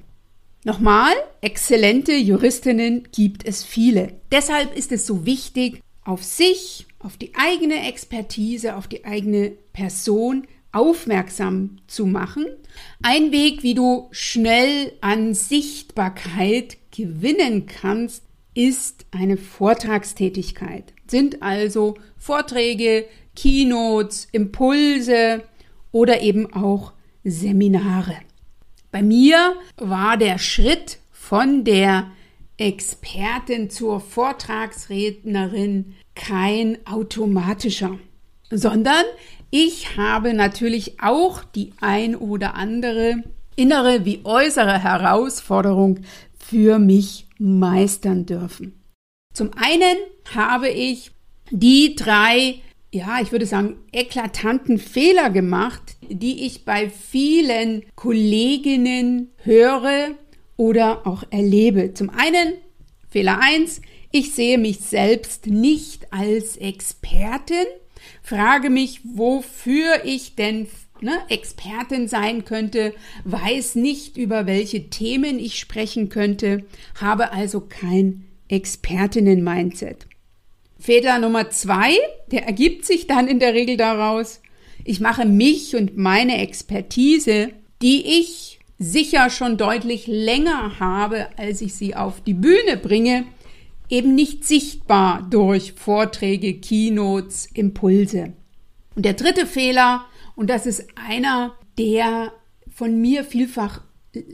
Nochmal, 0.63 1.13
exzellente 1.41 2.13
Juristinnen 2.13 3.07
gibt 3.11 3.45
es 3.45 3.63
viele. 3.63 4.13
Deshalb 4.31 4.75
ist 4.77 4.91
es 4.91 5.07
so 5.07 5.25
wichtig, 5.25 5.81
auf 6.03 6.23
sich 6.23 6.85
auf 6.99 7.17
die 7.17 7.33
eigene 7.35 7.87
Expertise, 7.87 8.75
auf 8.75 8.87
die 8.87 9.05
eigene 9.05 9.51
Person 9.73 10.47
aufmerksam 10.71 11.77
zu 11.87 12.05
machen. 12.05 12.45
Ein 13.01 13.31
Weg, 13.31 13.63
wie 13.63 13.73
du 13.73 14.07
schnell 14.11 14.93
an 15.01 15.33
Sichtbarkeit 15.33 16.77
gewinnen 16.91 17.65
kannst, 17.65 18.23
ist 18.53 19.05
eine 19.11 19.37
Vortragstätigkeit. 19.37 20.93
Sind 21.07 21.41
also 21.41 21.95
Vorträge, 22.17 23.05
Keynotes, 23.35 24.27
Impulse 24.31 25.43
oder 25.91 26.21
eben 26.21 26.53
auch 26.53 26.93
Seminare. 27.23 28.17
Bei 28.91 29.01
mir 29.01 29.55
war 29.77 30.17
der 30.17 30.37
Schritt 30.39 30.99
von 31.11 31.63
der 31.63 32.11
Expertin 32.57 33.69
zur 33.69 34.01
Vortragsrednerin 34.01 35.95
kein 36.19 36.77
automatischer, 36.85 37.97
sondern 38.51 39.05
ich 39.51 39.97
habe 39.97 40.33
natürlich 40.33 41.01
auch 41.01 41.43
die 41.43 41.73
ein 41.79 42.15
oder 42.15 42.55
andere 42.55 43.23
innere 43.55 44.05
wie 44.05 44.21
äußere 44.23 44.83
Herausforderung 44.83 46.01
für 46.37 46.77
mich 46.77 47.25
meistern 47.39 48.25
dürfen. 48.25 48.79
Zum 49.33 49.51
einen 49.55 49.97
habe 50.35 50.69
ich 50.69 51.11
die 51.51 51.95
drei, 51.95 52.61
ja, 52.93 53.19
ich 53.21 53.31
würde 53.31 53.45
sagen, 53.45 53.77
eklatanten 53.91 54.77
Fehler 54.77 55.29
gemacht, 55.29 55.95
die 56.09 56.45
ich 56.45 56.65
bei 56.65 56.89
vielen 56.89 57.83
Kolleginnen 57.95 59.29
höre 59.43 60.09
oder 60.57 61.07
auch 61.07 61.23
erlebe. 61.29 61.93
Zum 61.93 62.09
einen 62.09 62.53
Fehler 63.09 63.39
eins: 63.41 63.81
ich 64.11 64.33
sehe 64.33 64.57
mich 64.57 64.79
selbst 64.79 65.47
nicht 65.47 66.11
als 66.11 66.57
Expertin, 66.57 67.65
frage 68.23 68.69
mich, 68.69 69.01
wofür 69.03 70.05
ich 70.05 70.35
denn 70.35 70.67
ne, 71.01 71.19
Expertin 71.29 72.07
sein 72.07 72.45
könnte, 72.45 72.93
weiß 73.23 73.75
nicht, 73.75 74.17
über 74.17 74.45
welche 74.47 74.89
Themen 74.89 75.39
ich 75.39 75.59
sprechen 75.59 76.09
könnte, 76.09 76.63
habe 76.99 77.31
also 77.31 77.61
kein 77.61 78.25
Expertinnen-Mindset. 78.47 80.07
Fehler 80.79 81.19
Nummer 81.19 81.49
zwei, 81.49 81.93
der 82.31 82.45
ergibt 82.45 82.85
sich 82.85 83.05
dann 83.05 83.27
in 83.27 83.39
der 83.39 83.53
Regel 83.53 83.77
daraus, 83.77 84.41
ich 84.85 85.01
mache 85.01 85.25
mich 85.25 85.75
und 85.75 85.97
meine 85.97 86.41
Expertise, 86.41 87.49
die 87.81 88.19
ich 88.21 88.59
sicher 88.79 89.29
schon 89.29 89.57
deutlich 89.57 90.07
länger 90.07 90.79
habe, 90.79 91.27
als 91.37 91.61
ich 91.61 91.75
sie 91.75 91.95
auf 91.95 92.21
die 92.21 92.33
Bühne 92.33 92.77
bringe, 92.77 93.25
eben 93.89 94.15
nicht 94.15 94.45
sichtbar 94.45 95.27
durch 95.29 95.73
Vorträge, 95.73 96.59
Keynotes, 96.59 97.47
Impulse. 97.53 98.33
Und 98.95 99.05
der 99.05 99.13
dritte 99.13 99.45
Fehler, 99.45 100.05
und 100.35 100.49
das 100.49 100.65
ist 100.65 100.85
einer, 100.95 101.55
der 101.77 102.33
von 102.73 103.01
mir 103.01 103.23
vielfach 103.23 103.81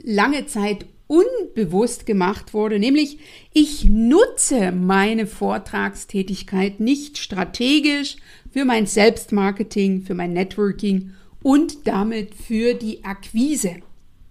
lange 0.04 0.46
Zeit 0.46 0.86
unbewusst 1.06 2.04
gemacht 2.04 2.52
wurde, 2.52 2.78
nämlich 2.78 3.18
ich 3.52 3.84
nutze 3.88 4.72
meine 4.72 5.26
Vortragstätigkeit 5.26 6.80
nicht 6.80 7.18
strategisch 7.18 8.16
für 8.50 8.64
mein 8.64 8.86
Selbstmarketing, 8.86 10.02
für 10.02 10.14
mein 10.14 10.32
Networking 10.32 11.12
und 11.42 11.86
damit 11.86 12.34
für 12.34 12.74
die 12.74 13.04
Akquise. 13.04 13.76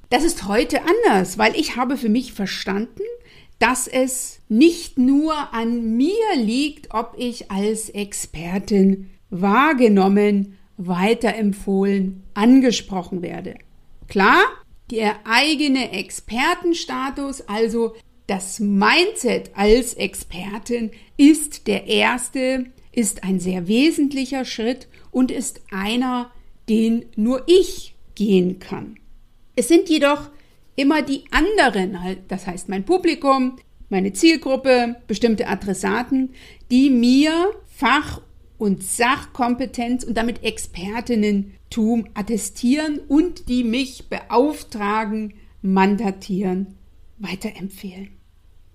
Das 0.09 0.23
ist 0.23 0.47
heute 0.47 0.81
anders, 0.81 1.37
weil 1.37 1.55
ich 1.55 1.77
habe 1.77 1.97
für 1.97 2.09
mich 2.09 2.33
verstanden, 2.33 3.01
dass 3.59 3.87
es 3.87 4.39
nicht 4.49 4.97
nur 4.97 5.53
an 5.53 5.95
mir 5.95 6.35
liegt, 6.35 6.93
ob 6.93 7.15
ich 7.17 7.51
als 7.51 7.89
Expertin 7.89 9.09
wahrgenommen, 9.29 10.57
weiterempfohlen, 10.77 12.23
angesprochen 12.33 13.21
werde. 13.21 13.55
Klar, 14.07 14.43
der 14.91 15.15
eigene 15.25 15.91
Expertenstatus, 15.91 17.41
also 17.47 17.95
das 18.27 18.59
Mindset 18.59 19.51
als 19.55 19.93
Expertin, 19.93 20.91
ist 21.17 21.67
der 21.67 21.87
erste, 21.87 22.65
ist 22.91 23.23
ein 23.23 23.39
sehr 23.39 23.67
wesentlicher 23.67 24.45
Schritt 24.45 24.87
und 25.11 25.31
ist 25.31 25.61
einer, 25.71 26.31
den 26.67 27.05
nur 27.15 27.43
ich 27.47 27.95
gehen 28.15 28.59
kann. 28.59 28.97
Es 29.55 29.67
sind 29.67 29.89
jedoch 29.89 30.29
immer 30.75 31.01
die 31.01 31.23
anderen, 31.31 32.01
halt, 32.01 32.19
das 32.29 32.47
heißt 32.47 32.69
mein 32.69 32.85
Publikum, 32.85 33.57
meine 33.89 34.13
Zielgruppe, 34.13 34.97
bestimmte 35.07 35.47
Adressaten, 35.47 36.33
die 36.71 36.89
mir 36.89 37.51
Fach- 37.67 38.21
und 38.57 38.83
Sachkompetenz 38.83 40.03
und 40.03 40.15
damit 40.15 40.43
Expertinnentum 40.43 42.07
attestieren 42.13 42.99
und 43.07 43.49
die 43.49 43.63
mich 43.63 44.09
beauftragen, 44.09 45.33
mandatieren, 45.61 46.75
weiterempfehlen. 47.17 48.09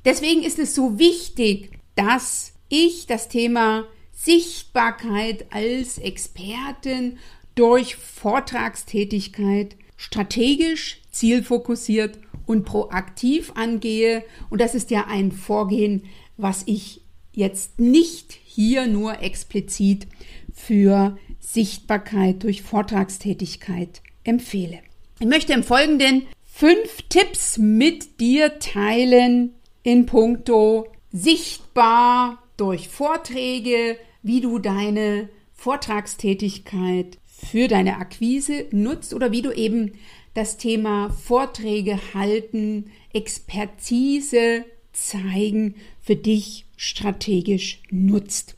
Deswegen 0.04 0.42
ist 0.42 0.58
es 0.58 0.74
so 0.74 0.98
wichtig, 0.98 1.70
dass 1.94 2.54
ich 2.68 3.06
das 3.06 3.28
Thema 3.28 3.84
Sichtbarkeit 4.12 5.46
als 5.50 5.98
Expertin 5.98 7.18
durch 7.54 7.96
Vortragstätigkeit 7.96 9.76
strategisch, 9.96 10.99
zielfokussiert 11.10 12.18
und 12.46 12.64
proaktiv 12.64 13.52
angehe. 13.54 14.24
Und 14.48 14.60
das 14.60 14.74
ist 14.74 14.90
ja 14.90 15.06
ein 15.06 15.32
Vorgehen, 15.32 16.04
was 16.36 16.62
ich 16.66 17.02
jetzt 17.32 17.78
nicht 17.78 18.32
hier 18.44 18.86
nur 18.86 19.22
explizit 19.22 20.06
für 20.52 21.16
Sichtbarkeit 21.38 22.42
durch 22.42 22.62
Vortragstätigkeit 22.62 24.02
empfehle. 24.24 24.80
Ich 25.20 25.26
möchte 25.26 25.52
im 25.52 25.62
Folgenden 25.62 26.26
fünf 26.44 27.02
Tipps 27.08 27.58
mit 27.58 28.20
dir 28.20 28.58
teilen 28.58 29.54
in 29.82 30.06
puncto 30.06 30.88
sichtbar 31.12 32.42
durch 32.56 32.88
Vorträge, 32.88 33.96
wie 34.22 34.40
du 34.40 34.58
deine 34.58 35.28
Vortragstätigkeit 35.54 37.18
für 37.26 37.68
deine 37.68 37.96
Akquise 37.96 38.66
nutzt 38.70 39.14
oder 39.14 39.32
wie 39.32 39.42
du 39.42 39.50
eben 39.52 39.92
das 40.34 40.56
Thema 40.56 41.10
Vorträge 41.10 41.98
halten, 42.14 42.90
Expertise 43.12 44.64
zeigen 44.92 45.74
für 46.00 46.16
dich 46.16 46.66
strategisch 46.76 47.82
nutzt. 47.90 48.56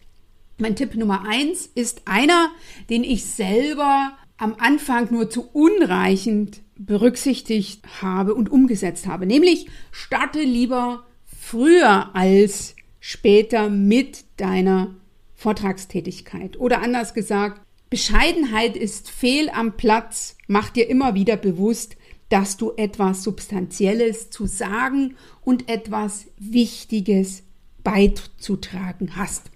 Mein 0.58 0.76
Tipp 0.76 0.94
Nummer 0.94 1.26
eins 1.26 1.66
ist 1.66 2.02
einer, 2.04 2.50
den 2.90 3.04
ich 3.04 3.24
selber 3.24 4.16
am 4.36 4.54
Anfang 4.58 5.08
nur 5.10 5.30
zu 5.30 5.48
unreichend 5.52 6.62
berücksichtigt 6.76 8.02
habe 8.02 8.34
und 8.34 8.50
umgesetzt 8.50 9.06
habe, 9.06 9.26
nämlich 9.26 9.66
starte 9.90 10.42
lieber 10.42 11.04
früher 11.24 12.14
als 12.14 12.76
später 13.00 13.68
mit 13.68 14.24
deiner 14.36 14.94
Vortragstätigkeit. 15.34 16.58
Oder 16.58 16.82
anders 16.82 17.14
gesagt, 17.14 17.61
Bescheidenheit 17.92 18.74
ist 18.74 19.10
fehl 19.10 19.50
am 19.50 19.76
Platz. 19.76 20.38
Mach 20.46 20.70
dir 20.70 20.88
immer 20.88 21.14
wieder 21.14 21.36
bewusst, 21.36 21.98
dass 22.30 22.56
du 22.56 22.72
etwas 22.78 23.22
Substanzielles 23.22 24.30
zu 24.30 24.46
sagen 24.46 25.18
und 25.42 25.68
etwas 25.68 26.28
Wichtiges 26.38 27.42
beizutragen 27.84 29.14
hast. 29.16 29.50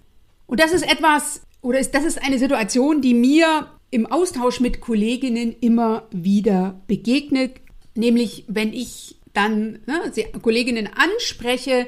Und 0.45 0.61
das 0.61 0.73
ist 0.73 0.83
etwas, 0.83 1.47
oder 1.63 1.79
ist, 1.79 1.95
das 1.95 2.05
ist 2.05 2.23
eine 2.23 2.39
Situation, 2.39 3.01
die 3.01 3.15
mir 3.15 3.71
im 3.91 4.05
Austausch 4.05 4.61
mit 4.61 4.83
Kolleginnen 4.83 5.57
immer 5.59 6.07
wieder 6.11 6.83
begegnet. 6.89 7.63
Nämlich, 7.95 8.45
wenn 8.49 8.75
ich 8.75 9.19
dann 9.33 9.79
ne, 9.87 10.13
Kolleginnen 10.43 10.91
anspreche 10.95 11.87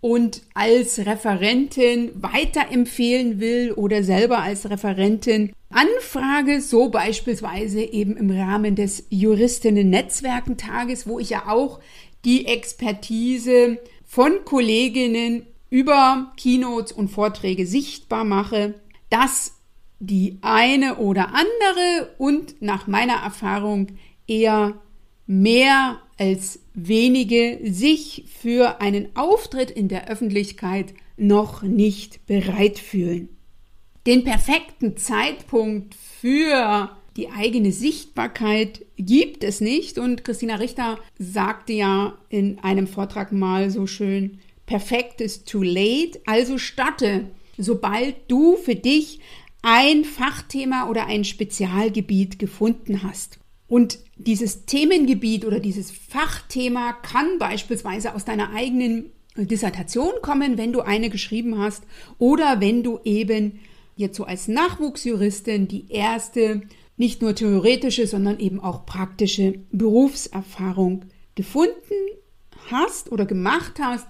und 0.00 0.42
als 0.54 0.98
Referentin 1.00 2.10
weiterempfehlen 2.14 3.40
will 3.40 3.72
oder 3.72 4.02
selber 4.04 4.38
als 4.38 4.70
Referentin 4.70 5.52
anfrage, 5.70 6.60
so 6.60 6.88
beispielsweise 6.88 7.80
eben 7.82 8.16
im 8.16 8.30
Rahmen 8.30 8.76
des 8.76 9.06
Juristinnen-Netzwerkentages, 9.10 11.06
wo 11.06 11.18
ich 11.18 11.30
ja 11.30 11.48
auch 11.48 11.80
die 12.24 12.46
Expertise 12.46 13.78
von 14.06 14.44
Kolleginnen 14.44 15.46
über 15.70 16.32
Keynotes 16.36 16.92
und 16.92 17.08
Vorträge 17.08 17.66
sichtbar 17.66 18.24
mache, 18.24 18.74
dass 19.10 19.54
die 20.00 20.38
eine 20.42 20.96
oder 20.96 21.34
andere 21.34 22.14
und 22.18 22.62
nach 22.62 22.86
meiner 22.86 23.16
Erfahrung 23.16 23.88
eher 24.26 24.74
mehr 25.28 26.00
als 26.18 26.58
wenige 26.74 27.60
sich 27.62 28.24
für 28.40 28.80
einen 28.80 29.14
Auftritt 29.14 29.70
in 29.70 29.86
der 29.86 30.08
Öffentlichkeit 30.08 30.94
noch 31.16 31.62
nicht 31.62 32.26
bereit 32.26 32.78
fühlen. 32.78 33.28
Den 34.06 34.24
perfekten 34.24 34.96
Zeitpunkt 34.96 35.94
für 35.94 36.90
die 37.16 37.28
eigene 37.28 37.72
Sichtbarkeit 37.72 38.86
gibt 38.96 39.44
es 39.44 39.60
nicht 39.60 39.98
und 39.98 40.24
Christina 40.24 40.56
Richter 40.56 40.98
sagte 41.18 41.74
ja 41.74 42.16
in 42.30 42.58
einem 42.60 42.86
Vortrag 42.86 43.30
mal 43.30 43.70
so 43.70 43.86
schön, 43.86 44.38
perfekt 44.64 45.20
ist 45.20 45.46
too 45.48 45.62
late, 45.62 46.20
also 46.24 46.56
starte, 46.56 47.26
sobald 47.58 48.16
du 48.28 48.56
für 48.56 48.76
dich 48.76 49.20
ein 49.60 50.04
Fachthema 50.04 50.88
oder 50.88 51.06
ein 51.06 51.24
Spezialgebiet 51.24 52.38
gefunden 52.38 53.02
hast. 53.02 53.37
Und 53.68 53.98
dieses 54.16 54.64
Themengebiet 54.64 55.44
oder 55.44 55.60
dieses 55.60 55.90
Fachthema 55.90 56.94
kann 56.94 57.38
beispielsweise 57.38 58.14
aus 58.14 58.24
deiner 58.24 58.52
eigenen 58.54 59.12
Dissertation 59.36 60.12
kommen, 60.22 60.58
wenn 60.58 60.72
du 60.72 60.80
eine 60.80 61.10
geschrieben 61.10 61.58
hast, 61.58 61.84
oder 62.18 62.60
wenn 62.60 62.82
du 62.82 62.98
eben 63.04 63.60
jetzt 63.96 64.16
so 64.16 64.24
als 64.24 64.48
Nachwuchsjuristin 64.48 65.68
die 65.68 65.90
erste 65.90 66.62
nicht 66.96 67.22
nur 67.22 67.34
theoretische, 67.34 68.06
sondern 68.06 68.40
eben 68.40 68.58
auch 68.58 68.86
praktische 68.86 69.54
Berufserfahrung 69.70 71.04
gefunden 71.34 71.72
hast 72.70 73.12
oder 73.12 73.26
gemacht 73.26 73.78
hast. 73.80 74.06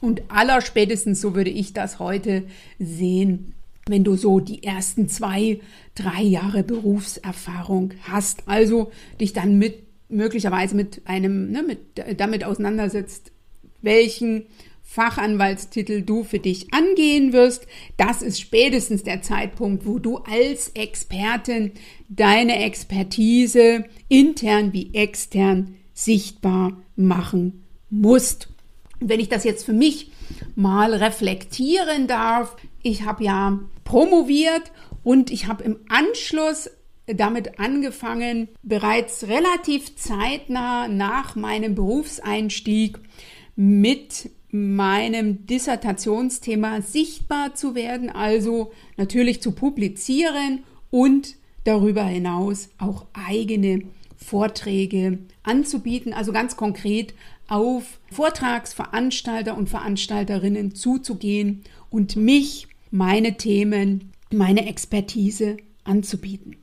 Und 0.00 0.22
allerspätestens, 0.28 1.20
so 1.20 1.34
würde 1.34 1.50
ich 1.50 1.74
das 1.74 1.98
heute 1.98 2.44
sehen, 2.78 3.54
wenn 3.86 4.04
du 4.04 4.16
so 4.16 4.40
die 4.40 4.62
ersten 4.62 5.08
zwei, 5.08 5.60
drei 5.94 6.22
Jahre 6.22 6.62
Berufserfahrung 6.62 7.94
hast. 8.02 8.46
Also 8.46 8.90
dich 9.20 9.32
dann 9.32 9.58
mit 9.58 9.84
möglicherweise 10.08 10.74
mit 10.74 11.02
einem, 11.04 11.50
ne, 11.50 11.62
mit, 11.62 11.80
damit 12.18 12.44
auseinandersetzt, 12.44 13.32
welchen 13.80 14.46
Fachanwaltstitel 14.82 16.02
du 16.02 16.24
für 16.24 16.40
dich 16.40 16.74
angehen 16.74 17.32
wirst. 17.32 17.66
Das 17.96 18.22
ist 18.22 18.40
spätestens 18.40 19.04
der 19.04 19.22
Zeitpunkt, 19.22 19.86
wo 19.86 20.00
du 20.00 20.18
als 20.18 20.70
Expertin 20.70 21.72
deine 22.08 22.64
Expertise 22.64 23.84
intern 24.08 24.72
wie 24.72 24.92
extern 24.92 25.76
sichtbar 25.94 26.82
machen 26.96 27.64
musst. 27.88 28.48
Und 29.00 29.08
wenn 29.08 29.20
ich 29.20 29.28
das 29.28 29.44
jetzt 29.44 29.64
für 29.64 29.72
mich 29.72 30.10
mal 30.56 30.92
reflektieren 30.92 32.08
darf, 32.08 32.56
ich 32.82 33.04
habe 33.04 33.24
ja 33.24 33.58
promoviert 33.84 34.72
und 35.02 35.30
ich 35.30 35.46
habe 35.46 35.64
im 35.64 35.78
Anschluss 35.88 36.70
damit 37.06 37.58
angefangen, 37.58 38.48
bereits 38.62 39.26
relativ 39.26 39.96
zeitnah 39.96 40.88
nach 40.88 41.34
meinem 41.34 41.74
Berufseinstieg 41.74 42.98
mit 43.56 44.30
meinem 44.50 45.46
Dissertationsthema 45.46 46.82
sichtbar 46.82 47.54
zu 47.54 47.74
werden, 47.74 48.10
also 48.10 48.72
natürlich 48.96 49.40
zu 49.40 49.52
publizieren 49.52 50.64
und 50.90 51.36
darüber 51.64 52.04
hinaus 52.04 52.68
auch 52.78 53.06
eigene 53.12 53.82
Vorträge 54.16 55.18
anzubieten, 55.42 56.12
also 56.12 56.32
ganz 56.32 56.56
konkret 56.56 57.14
auf 57.48 57.98
Vortragsveranstalter 58.12 59.56
und 59.56 59.68
Veranstalterinnen 59.68 60.74
zuzugehen 60.74 61.62
und 61.90 62.16
mich 62.16 62.68
meine 62.90 63.36
Themen, 63.36 64.12
meine 64.32 64.66
Expertise 64.68 65.56
anzubieten. 65.84 66.56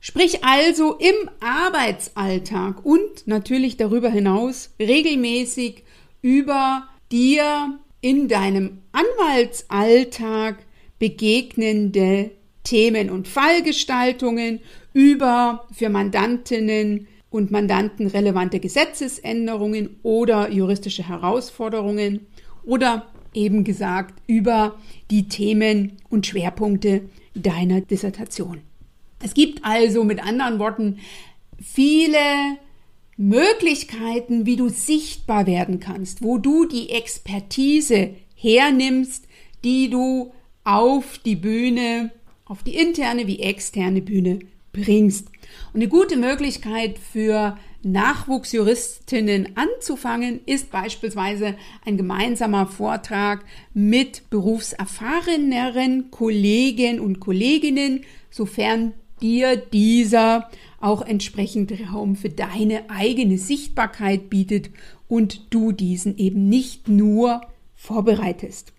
Sprich 0.00 0.44
also 0.44 0.94
im 0.94 1.30
Arbeitsalltag 1.40 2.84
und 2.84 3.26
natürlich 3.26 3.76
darüber 3.76 4.08
hinaus 4.08 4.70
regelmäßig 4.78 5.82
über 6.22 6.86
dir 7.10 7.78
in 8.00 8.28
deinem 8.28 8.78
Anwaltsalltag 8.92 10.58
begegnende 10.98 12.30
Themen 12.62 13.10
und 13.10 13.28
Fallgestaltungen, 13.28 14.60
über 14.92 15.66
für 15.72 15.88
Mandantinnen 15.88 17.06
und 17.30 17.50
Mandanten 17.50 18.06
relevante 18.06 18.60
Gesetzesänderungen 18.60 19.98
oder 20.02 20.50
juristische 20.50 21.06
Herausforderungen 21.06 22.26
oder 22.64 23.06
eben 23.36 23.62
gesagt 23.62 24.20
über 24.26 24.76
die 25.10 25.28
Themen 25.28 25.92
und 26.08 26.26
Schwerpunkte 26.26 27.02
deiner 27.34 27.80
Dissertation. 27.80 28.62
Es 29.22 29.34
gibt 29.34 29.64
also 29.64 30.04
mit 30.04 30.22
anderen 30.22 30.58
Worten 30.58 30.98
viele 31.62 32.18
Möglichkeiten, 33.16 34.44
wie 34.44 34.56
du 34.56 34.68
sichtbar 34.68 35.46
werden 35.46 35.80
kannst, 35.80 36.22
wo 36.22 36.38
du 36.38 36.66
die 36.66 36.90
Expertise 36.90 38.10
hernimmst, 38.34 39.26
die 39.64 39.88
du 39.88 40.32
auf 40.64 41.18
die 41.18 41.36
Bühne, 41.36 42.10
auf 42.44 42.62
die 42.62 42.74
interne 42.74 43.26
wie 43.26 43.40
externe 43.40 44.02
Bühne 44.02 44.40
bringst. 44.72 45.28
Und 45.72 45.80
eine 45.80 45.88
gute 45.88 46.16
Möglichkeit 46.16 46.98
für 46.98 47.56
Nachwuchsjuristinnen 47.86 49.56
anzufangen, 49.56 50.40
ist 50.44 50.70
beispielsweise 50.70 51.54
ein 51.84 51.96
gemeinsamer 51.96 52.66
Vortrag 52.66 53.44
mit 53.72 54.28
berufserfahreneren 54.28 56.10
Kollegen 56.10 57.00
und 57.00 57.20
Kolleginnen, 57.20 58.02
sofern 58.30 58.92
dir 59.22 59.56
dieser 59.56 60.50
auch 60.80 61.02
entsprechend 61.02 61.72
Raum 61.92 62.16
für 62.16 62.28
deine 62.28 62.90
eigene 62.90 63.38
Sichtbarkeit 63.38 64.28
bietet 64.28 64.70
und 65.08 65.54
du 65.54 65.72
diesen 65.72 66.18
eben 66.18 66.48
nicht 66.48 66.88
nur 66.88 67.40
vorbereitest. 67.74 68.72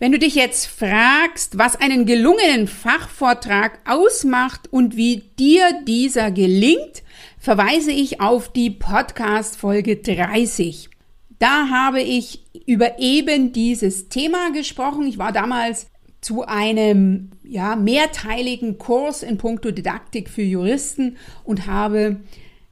Wenn 0.00 0.10
du 0.10 0.18
dich 0.18 0.34
jetzt 0.34 0.66
fragst, 0.66 1.56
was 1.56 1.76
einen 1.76 2.04
gelungenen 2.04 2.66
Fachvortrag 2.66 3.78
ausmacht 3.84 4.72
und 4.72 4.96
wie 4.96 5.22
dir 5.38 5.82
dieser 5.86 6.32
gelingt, 6.32 7.04
verweise 7.38 7.92
ich 7.92 8.20
auf 8.20 8.52
die 8.52 8.70
Podcast 8.70 9.56
Folge 9.56 9.96
30. 9.96 10.90
Da 11.38 11.68
habe 11.68 12.02
ich 12.02 12.44
über 12.66 12.98
eben 12.98 13.52
dieses 13.52 14.08
Thema 14.08 14.50
gesprochen. 14.50 15.06
Ich 15.06 15.18
war 15.18 15.30
damals 15.30 15.86
zu 16.20 16.42
einem 16.42 17.30
ja, 17.44 17.76
mehrteiligen 17.76 18.78
Kurs 18.78 19.22
in 19.22 19.38
puncto 19.38 19.70
Didaktik 19.70 20.28
für 20.28 20.42
Juristen 20.42 21.18
und 21.44 21.68
habe 21.68 22.16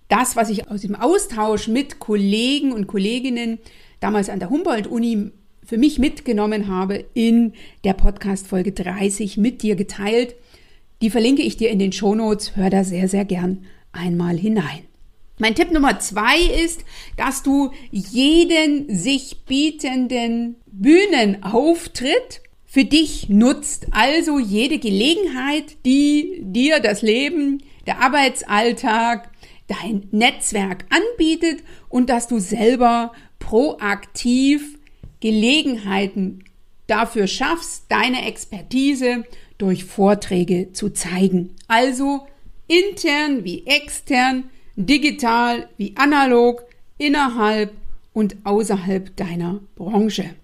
das, 0.09 0.35
was 0.35 0.51
ich 0.51 0.69
aus 0.69 0.81
dem 0.81 0.97
Austausch 0.97 1.69
mit 1.69 2.01
Kollegen 2.01 2.73
und 2.73 2.89
Kolleginnen 2.89 3.61
damals 4.01 4.29
an 4.29 4.41
der 4.41 4.51
Humboldt-Uni 4.51 5.31
für 5.65 5.79
mich 5.79 5.99
mitgenommen 5.99 6.69
habe, 6.69 7.05
in 7.15 7.53
der 7.85 7.95
Podcast-Folge 7.95 8.73
30 8.73 9.37
mit 9.37 9.63
dir 9.63 9.77
geteilt. 9.77 10.35
Die 11.01 11.11
verlinke 11.11 11.43
ich 11.43 11.57
dir 11.57 11.71
in 11.71 11.79
den 11.79 11.93
Shownotes. 11.93 12.57
Hör 12.57 12.71
da 12.71 12.85
sehr, 12.85 13.09
sehr 13.09 13.25
gern 13.25 13.65
einmal 13.93 14.37
hinein. 14.37 14.85
Mein 15.39 15.55
Tipp 15.55 15.73
Nummer 15.73 15.99
zwei 15.99 16.39
ist, 16.65 16.85
dass 17.17 17.43
du 17.43 17.71
jeden 17.91 18.95
sich 18.95 19.45
bietenden 19.47 20.57
Bühnenauftritt 20.67 22.43
für 22.65 22.85
dich 22.85 23.29
nutzt. 23.29 23.87
Also 23.91 24.39
jede 24.39 24.79
Gelegenheit, 24.79 25.77
die 25.85 26.43
dir 26.43 26.81
das 26.81 27.03
Leben, 27.03 27.63
der 27.87 28.01
Arbeitsalltag, 28.01 29.31
dein 29.67 30.09
Netzwerk 30.11 30.85
anbietet 30.91 31.63
und 31.89 32.09
dass 32.09 32.29
du 32.29 32.39
selber 32.39 33.13
proaktiv 33.39 34.72
Gelegenheiten 35.23 36.45
dafür 36.89 37.29
schaffst, 37.29 37.85
deine 37.89 38.27
Expertise 38.27 39.25
durch 39.57 39.85
Vorträge 39.85 40.73
zu 40.73 40.91
zeigen. 40.91 41.55
Also 41.69 42.27
intern 42.67 43.45
wie 43.45 43.65
extern, 43.67 44.51
digital 44.75 45.69
wie 45.77 45.97
analog, 45.97 46.65
innerhalb 46.99 47.73
und 48.13 48.37
außerhalb 48.45 49.17
deiner 49.17 49.61
Branche. 49.77 50.35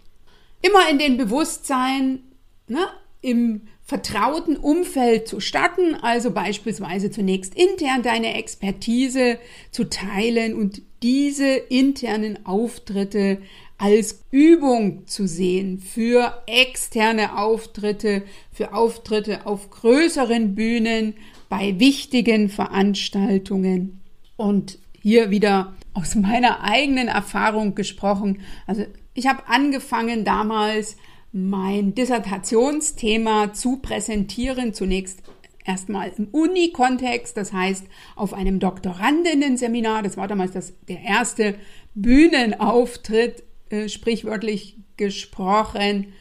Immer 0.63 0.89
in 0.91 0.99
den 0.99 1.17
Bewusstsein, 1.17 2.21
ne, 2.69 2.87
im 3.21 3.63
vertrauten 3.85 4.57
Umfeld 4.57 5.27
zu 5.27 5.41
starten, 5.41 5.97
also 5.97 6.31
beispielsweise 6.31 7.11
zunächst 7.11 7.55
intern 7.57 8.03
deine 8.03 8.35
Expertise 8.35 9.39
zu 9.73 9.89
teilen 9.89 10.55
und 10.55 10.83
diese 11.03 11.47
internen 11.47 12.45
Auftritte 12.45 13.39
als 13.79 14.25
Übung 14.31 15.07
zu 15.07 15.27
sehen 15.27 15.79
für 15.79 16.43
externe 16.47 17.39
Auftritte, 17.39 18.25
für 18.53 18.75
Auftritte 18.75 19.47
auf 19.47 19.71
größeren 19.71 20.55
Bühnen, 20.55 21.15
bei 21.49 21.79
wichtigen 21.79 22.49
Veranstaltungen. 22.49 24.01
Und 24.37 24.79
hier 25.01 25.31
wieder 25.31 25.75
aus 25.95 26.15
meiner 26.15 26.63
eigenen 26.63 27.09
Erfahrung 27.09 27.75
gesprochen. 27.75 28.43
Also 28.67 28.85
ich 29.15 29.27
habe 29.27 29.49
angefangen 29.49 30.25
damals 30.25 30.97
mein 31.33 31.95
Dissertationsthema 31.95 33.53
zu 33.53 33.79
präsentieren, 33.79 34.75
zunächst 34.75 35.23
erstmal 35.65 36.13
im 36.17 36.29
Uni-Kontext, 36.29 37.37
das 37.37 37.53
heißt 37.53 37.87
auf 38.17 38.33
einem 38.33 38.59
Doktorandinnen-Seminar, 38.59 40.03
das 40.03 40.17
war 40.17 40.27
damals 40.27 40.53
das, 40.53 40.73
der 40.89 41.01
erste 41.03 41.55
Bühnenauftritt, 41.95 43.45
äh, 43.71 43.89
sprichwörtlich 43.89 44.77
gesprochen. 44.97 46.13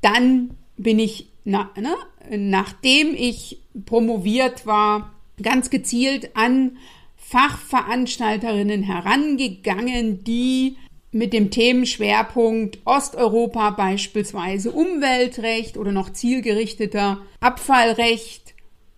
Dann 0.00 0.50
bin 0.76 0.98
ich, 0.98 1.28
na, 1.44 1.70
ne, 1.76 1.94
nachdem 2.30 3.14
ich 3.14 3.60
promoviert 3.86 4.66
war, 4.66 5.14
ganz 5.42 5.70
gezielt 5.70 6.36
an 6.36 6.78
Fachveranstalterinnen 7.16 8.82
herangegangen, 8.82 10.24
die 10.24 10.76
mit 11.10 11.32
dem 11.32 11.50
Themenschwerpunkt 11.50 12.78
Osteuropa 12.84 13.70
beispielsweise 13.70 14.70
Umweltrecht 14.72 15.76
oder 15.76 15.92
noch 15.92 16.12
zielgerichteter 16.12 17.18
Abfallrecht 17.40 18.47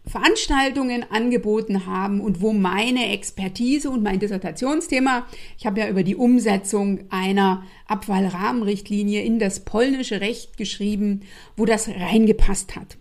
Veranstaltungen 0.06 1.04
angeboten 1.10 1.86
haben 1.86 2.20
und 2.20 2.40
wo 2.40 2.52
meine 2.52 3.12
Expertise 3.12 3.90
und 3.90 4.02
mein 4.02 4.18
Dissertationsthema, 4.18 5.26
ich 5.58 5.66
habe 5.66 5.80
ja 5.80 5.88
über 5.88 6.02
die 6.02 6.16
Umsetzung 6.16 7.00
einer 7.10 7.64
Abfallrahmenrichtlinie 7.86 9.22
in 9.22 9.38
das 9.38 9.60
polnische 9.60 10.20
Recht 10.20 10.56
geschrieben, 10.56 11.20
wo 11.56 11.64
das 11.64 11.88
reingepasst 11.88 12.76
hat. 12.76 12.96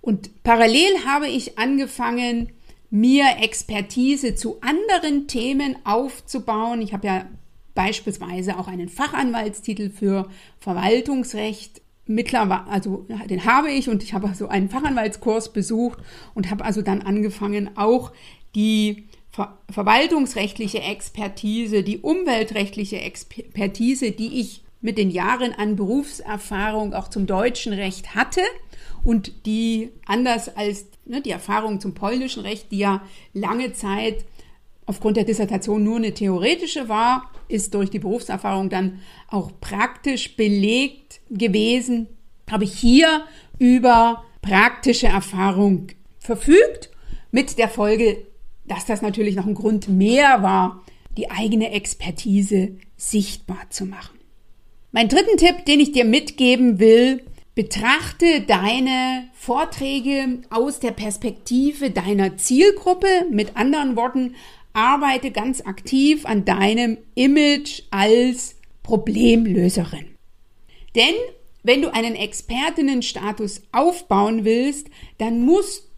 Und 0.00 0.42
parallel 0.42 1.04
habe 1.06 1.28
ich 1.28 1.58
angefangen, 1.58 2.52
mir 2.90 3.24
Expertise 3.40 4.34
zu 4.34 4.60
anderen 4.60 5.26
Themen 5.26 5.76
aufzubauen. 5.84 6.82
Ich 6.82 6.92
habe 6.92 7.06
ja 7.06 7.26
beispielsweise 7.74 8.58
auch 8.58 8.68
einen 8.68 8.88
Fachanwaltstitel 8.88 9.90
für 9.90 10.28
Verwaltungsrecht 10.58 11.81
mittlerweile, 12.06 12.66
also 12.66 13.06
den 13.28 13.44
habe 13.44 13.70
ich 13.70 13.88
und 13.88 14.02
ich 14.02 14.14
habe 14.14 14.28
also 14.28 14.48
einen 14.48 14.68
Fachanwaltskurs 14.68 15.52
besucht 15.52 15.98
und 16.34 16.50
habe 16.50 16.64
also 16.64 16.82
dann 16.82 17.02
angefangen, 17.02 17.76
auch 17.76 18.12
die 18.54 19.08
ver 19.30 19.58
verwaltungsrechtliche 19.70 20.80
Expertise, 20.80 21.82
die 21.82 21.98
umweltrechtliche 21.98 23.00
Expertise, 23.00 24.10
die 24.10 24.40
ich 24.40 24.62
mit 24.82 24.98
den 24.98 25.10
Jahren 25.10 25.54
an 25.54 25.76
Berufserfahrung 25.76 26.92
auch 26.92 27.08
zum 27.08 27.26
deutschen 27.26 27.72
Recht 27.72 28.14
hatte 28.14 28.42
und 29.04 29.46
die 29.46 29.90
anders 30.06 30.54
als 30.54 30.86
ne, 31.06 31.22
die 31.22 31.30
Erfahrung 31.30 31.80
zum 31.80 31.94
polnischen 31.94 32.42
Recht, 32.42 32.72
die 32.72 32.78
ja 32.78 33.02
lange 33.32 33.72
Zeit 33.72 34.24
aufgrund 34.86 35.16
der 35.16 35.24
Dissertation 35.24 35.84
nur 35.84 35.96
eine 35.96 36.14
theoretische 36.14 36.88
war, 36.88 37.30
ist 37.48 37.74
durch 37.74 37.90
die 37.90 37.98
Berufserfahrung 37.98 38.68
dann 38.68 39.00
auch 39.28 39.50
praktisch 39.60 40.36
belegt 40.36 41.20
gewesen, 41.30 42.08
habe 42.50 42.64
ich 42.64 42.74
hier 42.74 43.22
über 43.58 44.24
praktische 44.42 45.06
Erfahrung 45.06 45.88
verfügt, 46.18 46.90
mit 47.30 47.58
der 47.58 47.68
Folge, 47.68 48.26
dass 48.64 48.86
das 48.86 49.02
natürlich 49.02 49.36
noch 49.36 49.46
ein 49.46 49.54
Grund 49.54 49.88
mehr 49.88 50.42
war, 50.42 50.84
die 51.16 51.30
eigene 51.30 51.72
Expertise 51.72 52.76
sichtbar 52.96 53.70
zu 53.70 53.86
machen. 53.86 54.18
Mein 54.92 55.08
dritten 55.08 55.38
Tipp, 55.38 55.64
den 55.66 55.80
ich 55.80 55.92
dir 55.92 56.04
mitgeben 56.04 56.78
will, 56.78 57.22
betrachte 57.54 58.42
deine 58.42 59.24
Vorträge 59.32 60.40
aus 60.50 60.80
der 60.80 60.92
Perspektive 60.92 61.90
deiner 61.90 62.36
Zielgruppe. 62.36 63.08
Mit 63.30 63.56
anderen 63.56 63.96
Worten, 63.96 64.34
arbeite 64.72 65.30
ganz 65.30 65.60
aktiv 65.60 66.24
an 66.26 66.44
deinem 66.44 66.98
Image 67.14 67.82
als 67.90 68.56
Problemlöserin. 68.82 70.06
Denn 70.94 71.14
wenn 71.62 71.82
du 71.82 71.94
einen 71.94 72.16
Expertinnenstatus 72.16 73.62
aufbauen 73.70 74.44
willst, 74.44 74.88
dann 75.18 75.42
musst 75.42 75.88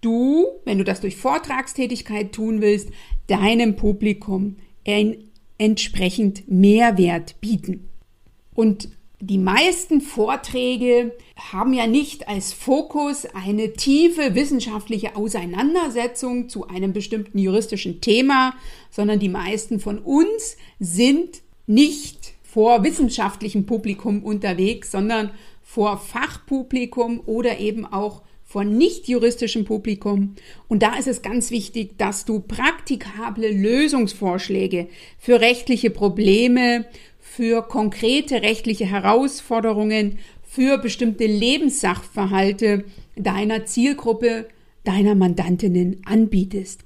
du, 0.00 0.46
wenn 0.64 0.78
du 0.78 0.84
das 0.84 1.00
durch 1.00 1.16
Vortragstätigkeit 1.16 2.32
tun 2.32 2.60
willst, 2.60 2.88
deinem 3.26 3.76
Publikum 3.76 4.56
entsprechend 5.58 6.50
Mehrwert 6.50 7.40
bieten. 7.40 7.88
Und 8.54 8.88
die 9.24 9.38
meisten 9.38 10.00
Vorträge 10.00 11.12
haben 11.36 11.72
ja 11.74 11.86
nicht 11.86 12.26
als 12.26 12.52
Fokus 12.52 13.24
eine 13.24 13.72
tiefe 13.74 14.34
wissenschaftliche 14.34 15.14
Auseinandersetzung 15.14 16.48
zu 16.48 16.66
einem 16.66 16.92
bestimmten 16.92 17.38
juristischen 17.38 18.00
Thema, 18.00 18.52
sondern 18.90 19.20
die 19.20 19.28
meisten 19.28 19.78
von 19.78 20.00
uns 20.00 20.56
sind 20.80 21.42
nicht 21.68 22.34
vor 22.42 22.82
wissenschaftlichem 22.82 23.64
Publikum 23.64 24.24
unterwegs, 24.24 24.90
sondern 24.90 25.30
vor 25.62 25.98
Fachpublikum 25.98 27.20
oder 27.24 27.60
eben 27.60 27.86
auch 27.86 28.22
von 28.44 28.76
nicht 28.76 29.06
juristischem 29.08 29.64
Publikum. 29.64 30.34
Und 30.68 30.82
da 30.82 30.96
ist 30.96 31.06
es 31.06 31.22
ganz 31.22 31.52
wichtig, 31.52 31.96
dass 31.96 32.24
du 32.24 32.40
praktikable 32.40 33.48
Lösungsvorschläge 33.50 34.88
für 35.16 35.40
rechtliche 35.40 35.90
Probleme, 35.90 36.86
für 37.34 37.62
konkrete 37.62 38.42
rechtliche 38.42 38.84
Herausforderungen, 38.84 40.18
für 40.42 40.76
bestimmte 40.76 41.24
Lebenssachverhalte 41.24 42.84
deiner 43.16 43.64
Zielgruppe, 43.64 44.48
deiner 44.84 45.14
Mandantinnen 45.14 46.02
anbietest. 46.04 46.84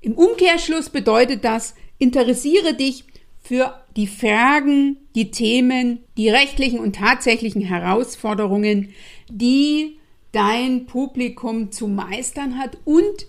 Im 0.00 0.12
Umkehrschluss 0.12 0.90
bedeutet 0.90 1.44
das, 1.44 1.74
interessiere 1.98 2.74
dich 2.74 3.04
für 3.40 3.82
die 3.96 4.06
Fragen, 4.06 4.96
die 5.16 5.32
Themen, 5.32 5.98
die 6.16 6.28
rechtlichen 6.28 6.78
und 6.78 6.94
tatsächlichen 6.94 7.62
Herausforderungen, 7.62 8.90
die 9.28 9.96
dein 10.30 10.86
Publikum 10.86 11.72
zu 11.72 11.88
meistern 11.88 12.58
hat 12.58 12.78
und 12.84 13.26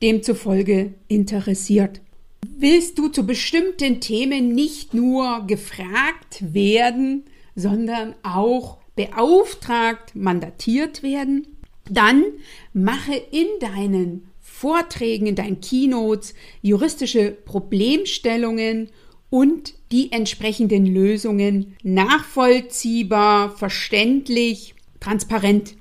demzufolge 0.00 0.94
interessiert. 1.08 2.00
Willst 2.46 2.98
du 2.98 3.08
zu 3.08 3.26
bestimmten 3.26 4.00
Themen 4.00 4.54
nicht 4.54 4.94
nur 4.94 5.46
gefragt 5.46 6.54
werden, 6.54 7.24
sondern 7.54 8.14
auch 8.22 8.78
beauftragt, 8.94 10.14
mandatiert 10.14 11.02
werden? 11.02 11.46
Dann 11.90 12.24
mache 12.72 13.14
in 13.14 13.46
deinen 13.60 14.28
Vorträgen, 14.40 15.26
in 15.26 15.34
deinen 15.34 15.60
Keynotes 15.60 16.34
juristische 16.62 17.30
Problemstellungen 17.30 18.88
und 19.30 19.74
die 19.92 20.12
entsprechenden 20.12 20.86
Lösungen 20.86 21.76
nachvollziehbar, 21.82 23.56
verständlich, 23.56 24.74
transparent. 25.00 25.76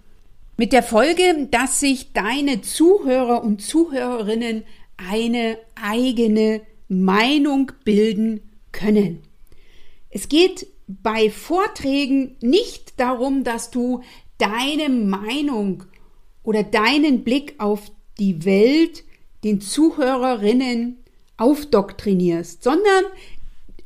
Mit 0.58 0.74
der 0.74 0.84
Folge, 0.84 1.48
dass 1.52 1.80
sich 1.80 2.14
deine 2.14 2.62
Zuhörer 2.62 3.44
und 3.44 3.62
Zuhörerinnen 3.62 4.64
eine 4.98 5.58
eigene 5.76 6.62
Meinung 6.88 7.72
bilden 7.84 8.42
können. 8.72 9.24
Es 10.10 10.30
geht 10.30 10.68
bei 10.88 11.30
Vorträgen 11.30 12.38
nicht 12.42 13.00
darum, 13.00 13.44
dass 13.44 13.72
du 13.72 14.02
deine 14.38 14.90
Meinung 14.90 15.84
oder 16.44 16.64
deinen 16.64 17.24
Blick 17.24 17.56
auf 17.58 17.92
die 18.20 18.46
Welt 18.46 19.04
den 19.44 19.62
Zuhörerinnen 19.62 20.98
aufdoktrinierst, 21.38 22.64
sondern 22.64 23.04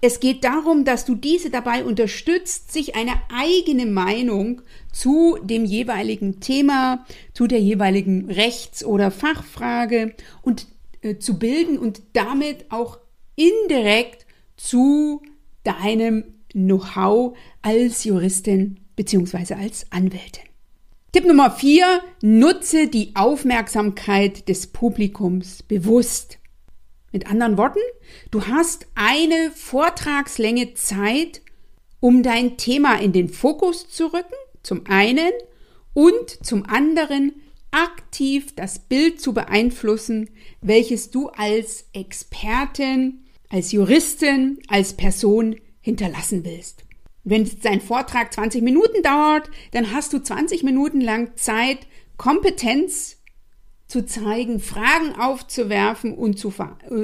es 0.04 0.19
geht 0.19 0.43
darum, 0.43 0.84
dass 0.84 1.06
du 1.06 1.13
diese 1.13 1.52
dabei 1.52 1.86
unterstützt, 1.86 2.71
sich 2.71 2.95
eine 2.95 3.13
eigene 3.32 3.86
Meinung 3.86 4.63
zu 4.91 5.38
dem 5.43 5.63
jeweiligen 5.63 6.39
Thema, 6.39 7.06
zu 7.34 7.45
der 7.45 7.60
jeweiligen 7.60 8.30
Rechts- 8.32 8.84
oder 8.84 9.12
Fachfrage 9.12 10.15
und 10.41 10.67
äh, 11.01 11.17
zu 11.17 11.37
bilden 11.39 11.77
und 11.77 12.01
damit 12.13 12.71
auch 12.71 12.99
indirekt 13.35 14.25
zu 14.57 15.21
deinem 15.63 16.23
Know-how 16.53 17.37
als 17.61 18.03
Juristin 18.03 18.79
bzw. 18.95 19.55
als 19.55 19.85
Anwältin. 19.91 20.43
Tipp 21.11 21.25
Nummer 21.25 21.51
vier: 21.51 22.01
Nutze 22.21 22.87
die 22.87 23.15
Aufmerksamkeit 23.15 24.47
des 24.47 24.67
Publikums 24.67 25.63
bewusst. 25.63 26.37
Mit 27.11 27.27
anderen 27.29 27.57
Worten, 27.57 27.79
du 28.31 28.47
hast 28.47 28.87
eine 28.95 29.51
Vortragslänge 29.53 30.73
Zeit, 30.75 31.41
um 31.99 32.23
dein 32.23 32.57
Thema 32.57 32.95
in 32.95 33.11
den 33.11 33.27
Fokus 33.27 33.89
zu 33.89 34.13
rücken, 34.13 34.35
zum 34.63 34.85
einen, 34.87 35.31
und 35.93 36.45
zum 36.45 36.65
anderen 36.65 37.33
aktiv 37.71 38.53
das 38.55 38.79
Bild 38.79 39.21
zu 39.21 39.34
beeinflussen, 39.34 40.29
welches 40.62 41.10
du 41.10 41.29
als 41.29 41.86
Expertin, 41.93 43.25
als 43.49 43.71
Juristin, 43.71 44.60
als 44.67 44.93
Person 44.93 45.55
hinterlassen 45.81 46.45
willst. 46.45 46.84
Wenn 47.23 47.49
dein 47.62 47.81
Vortrag 47.81 48.34
20 48.34 48.62
Minuten 48.62 49.03
dauert, 49.03 49.49
dann 49.71 49.93
hast 49.93 50.13
du 50.13 50.19
20 50.19 50.63
Minuten 50.63 51.01
lang 51.01 51.36
Zeit, 51.36 51.79
Kompetenz 52.17 53.17
zu 53.88 54.05
zeigen, 54.05 54.60
Fragen 54.60 55.15
aufzuwerfen 55.19 56.13
und 56.13 56.39
zu, 56.39 56.53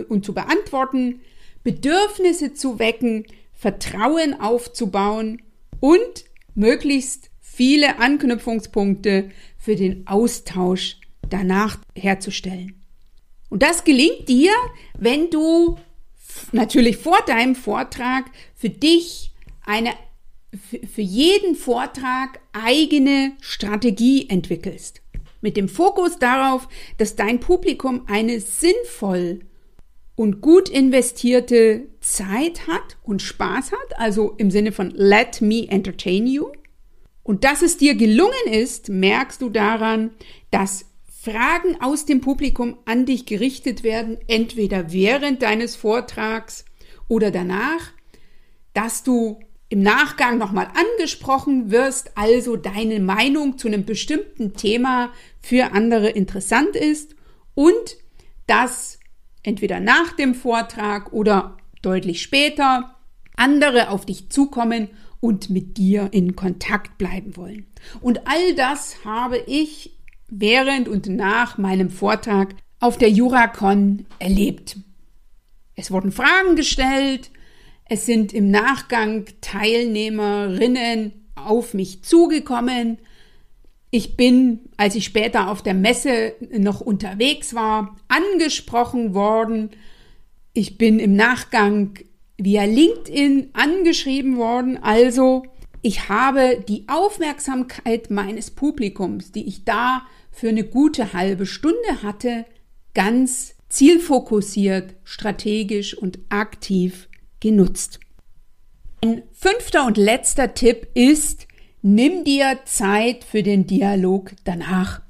und 0.09 0.25
zu 0.25 0.33
beantworten, 0.33 1.21
Bedürfnisse 1.63 2.53
zu 2.53 2.79
wecken, 2.79 3.25
Vertrauen 3.53 4.39
aufzubauen 4.39 5.41
und 5.79 6.25
möglichst 6.55 7.29
viele 7.41 7.99
Anknüpfungspunkte 7.99 9.31
für 9.67 9.75
den 9.75 10.07
Austausch 10.07 10.95
danach 11.29 11.77
herzustellen. 11.93 12.81
Und 13.49 13.63
das 13.63 13.83
gelingt 13.83 14.29
dir, 14.29 14.53
wenn 14.97 15.29
du 15.29 15.77
natürlich 16.53 16.95
vor 16.95 17.17
deinem 17.27 17.53
Vortrag 17.53 18.31
für 18.55 18.69
dich 18.69 19.33
eine 19.65 19.89
für 20.55 21.01
jeden 21.01 21.55
Vortrag 21.55 22.39
eigene 22.53 23.33
Strategie 23.41 24.29
entwickelst 24.29 25.01
mit 25.41 25.57
dem 25.57 25.67
Fokus 25.67 26.17
darauf, 26.17 26.69
dass 26.97 27.17
dein 27.17 27.41
Publikum 27.41 28.03
eine 28.07 28.39
sinnvoll 28.39 29.41
und 30.15 30.39
gut 30.39 30.69
investierte 30.69 31.89
Zeit 31.99 32.67
hat 32.67 32.95
und 33.03 33.21
Spaß 33.21 33.73
hat, 33.73 33.99
also 33.99 34.33
im 34.37 34.49
Sinne 34.49 34.71
von 34.71 34.91
let 34.91 35.41
me 35.41 35.67
entertain 35.67 36.25
you. 36.25 36.53
Und 37.27 37.43
dass 37.43 37.61
es 37.61 37.75
dir 37.75 37.95
gelungen 37.95 38.47
ist, 38.49 38.87
merkst 38.87 39.41
du 39.41 39.49
daran, 39.49 40.11
dass 40.49 40.85
Fragen 41.21 41.75
aus 41.81 42.05
dem 42.05 42.21
Publikum 42.21 42.77
an 42.85 43.05
dich 43.05 43.25
gerichtet 43.25 43.83
werden, 43.83 44.17
entweder 44.27 44.93
während 44.93 45.41
deines 45.41 45.75
Vortrags 45.75 46.63
oder 47.09 47.29
danach, 47.29 47.91
dass 48.73 49.03
du 49.03 49.41
im 49.67 49.81
Nachgang 49.81 50.37
nochmal 50.37 50.69
angesprochen 50.73 51.69
wirst, 51.69 52.11
also 52.15 52.55
deine 52.55 53.01
Meinung 53.01 53.57
zu 53.57 53.67
einem 53.67 53.83
bestimmten 53.83 54.53
Thema 54.53 55.11
für 55.41 55.73
andere 55.73 56.07
interessant 56.07 56.77
ist 56.77 57.13
und 57.55 57.97
dass 58.45 58.99
entweder 59.43 59.81
nach 59.81 60.13
dem 60.13 60.33
Vortrag 60.33 61.11
oder 61.11 61.57
deutlich 61.81 62.21
später 62.21 62.95
andere 63.35 63.89
auf 63.89 64.05
dich 64.05 64.29
zukommen 64.29 64.91
und 65.19 65.49
mit 65.49 65.77
dir 65.77 66.09
in 66.11 66.35
Kontakt 66.35 66.97
bleiben 66.97 67.35
wollen. 67.37 67.65
Und 68.01 68.27
all 68.27 68.55
das 68.55 69.03
habe 69.05 69.37
ich 69.47 69.97
während 70.29 70.87
und 70.87 71.07
nach 71.07 71.57
meinem 71.57 71.89
Vortrag 71.89 72.55
auf 72.79 72.97
der 72.97 73.09
Juracon 73.09 74.05
erlebt. 74.19 74.77
Es 75.75 75.91
wurden 75.91 76.11
Fragen 76.11 76.55
gestellt, 76.55 77.31
es 77.89 78.05
sind 78.05 78.33
im 78.33 78.51
Nachgang 78.51 79.25
Teilnehmerinnen 79.41 81.13
auf 81.35 81.73
mich 81.73 82.03
zugekommen. 82.03 82.97
Ich 83.91 84.17
bin, 84.17 84.59
als 84.75 84.95
ich 84.95 85.05
später 85.05 85.49
auf 85.49 85.63
der 85.63 85.73
Messe 85.73 86.33
noch 86.51 86.81
unterwegs 86.81 87.53
war, 87.55 87.95
angesprochen 88.09 89.13
worden. 89.13 89.69
Ich 90.53 90.77
bin 90.77 90.99
im 90.99 91.15
Nachgang 91.15 91.97
via 92.37 92.63
LinkedIn 92.63 93.49
angeschrieben 93.53 94.37
worden. 94.37 94.81
Also 94.81 95.43
ich 95.81 96.09
habe 96.09 96.63
die 96.67 96.85
Aufmerksamkeit 96.87 98.09
meines 98.09 98.51
Publikums, 98.51 99.31
die 99.31 99.47
ich 99.47 99.63
da 99.63 100.05
für 100.31 100.49
eine 100.49 100.63
gute 100.63 101.13
halbe 101.13 101.45
Stunde 101.45 102.03
hatte, 102.03 102.45
ganz 102.93 103.55
zielfokussiert, 103.69 104.95
strategisch 105.03 105.95
und 105.95 106.19
aktiv 106.29 107.09
genutzt. 107.39 107.99
Ein 109.03 109.21
fünfter 109.31 109.85
und 109.85 109.97
letzter 109.97 110.55
Tipp 110.55 110.87
ist, 110.95 111.47
nimm 111.83 112.23
dir 112.23 112.59
Zeit 112.65 113.23
für 113.23 113.43
den 113.43 113.67
Dialog 113.67 114.31
danach. 114.43 115.01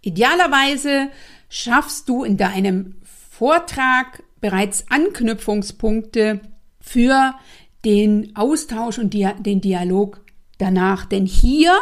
Idealerweise 0.00 1.10
schaffst 1.48 2.08
du 2.08 2.24
in 2.24 2.36
deinem 2.36 2.96
Vortrag 3.30 4.23
bereits 4.44 4.84
Anknüpfungspunkte 4.90 6.38
für 6.78 7.34
den 7.86 8.36
Austausch 8.36 8.98
und 8.98 9.14
den 9.14 9.62
Dialog 9.62 10.20
danach. 10.58 11.06
Denn 11.06 11.24
hier, 11.24 11.72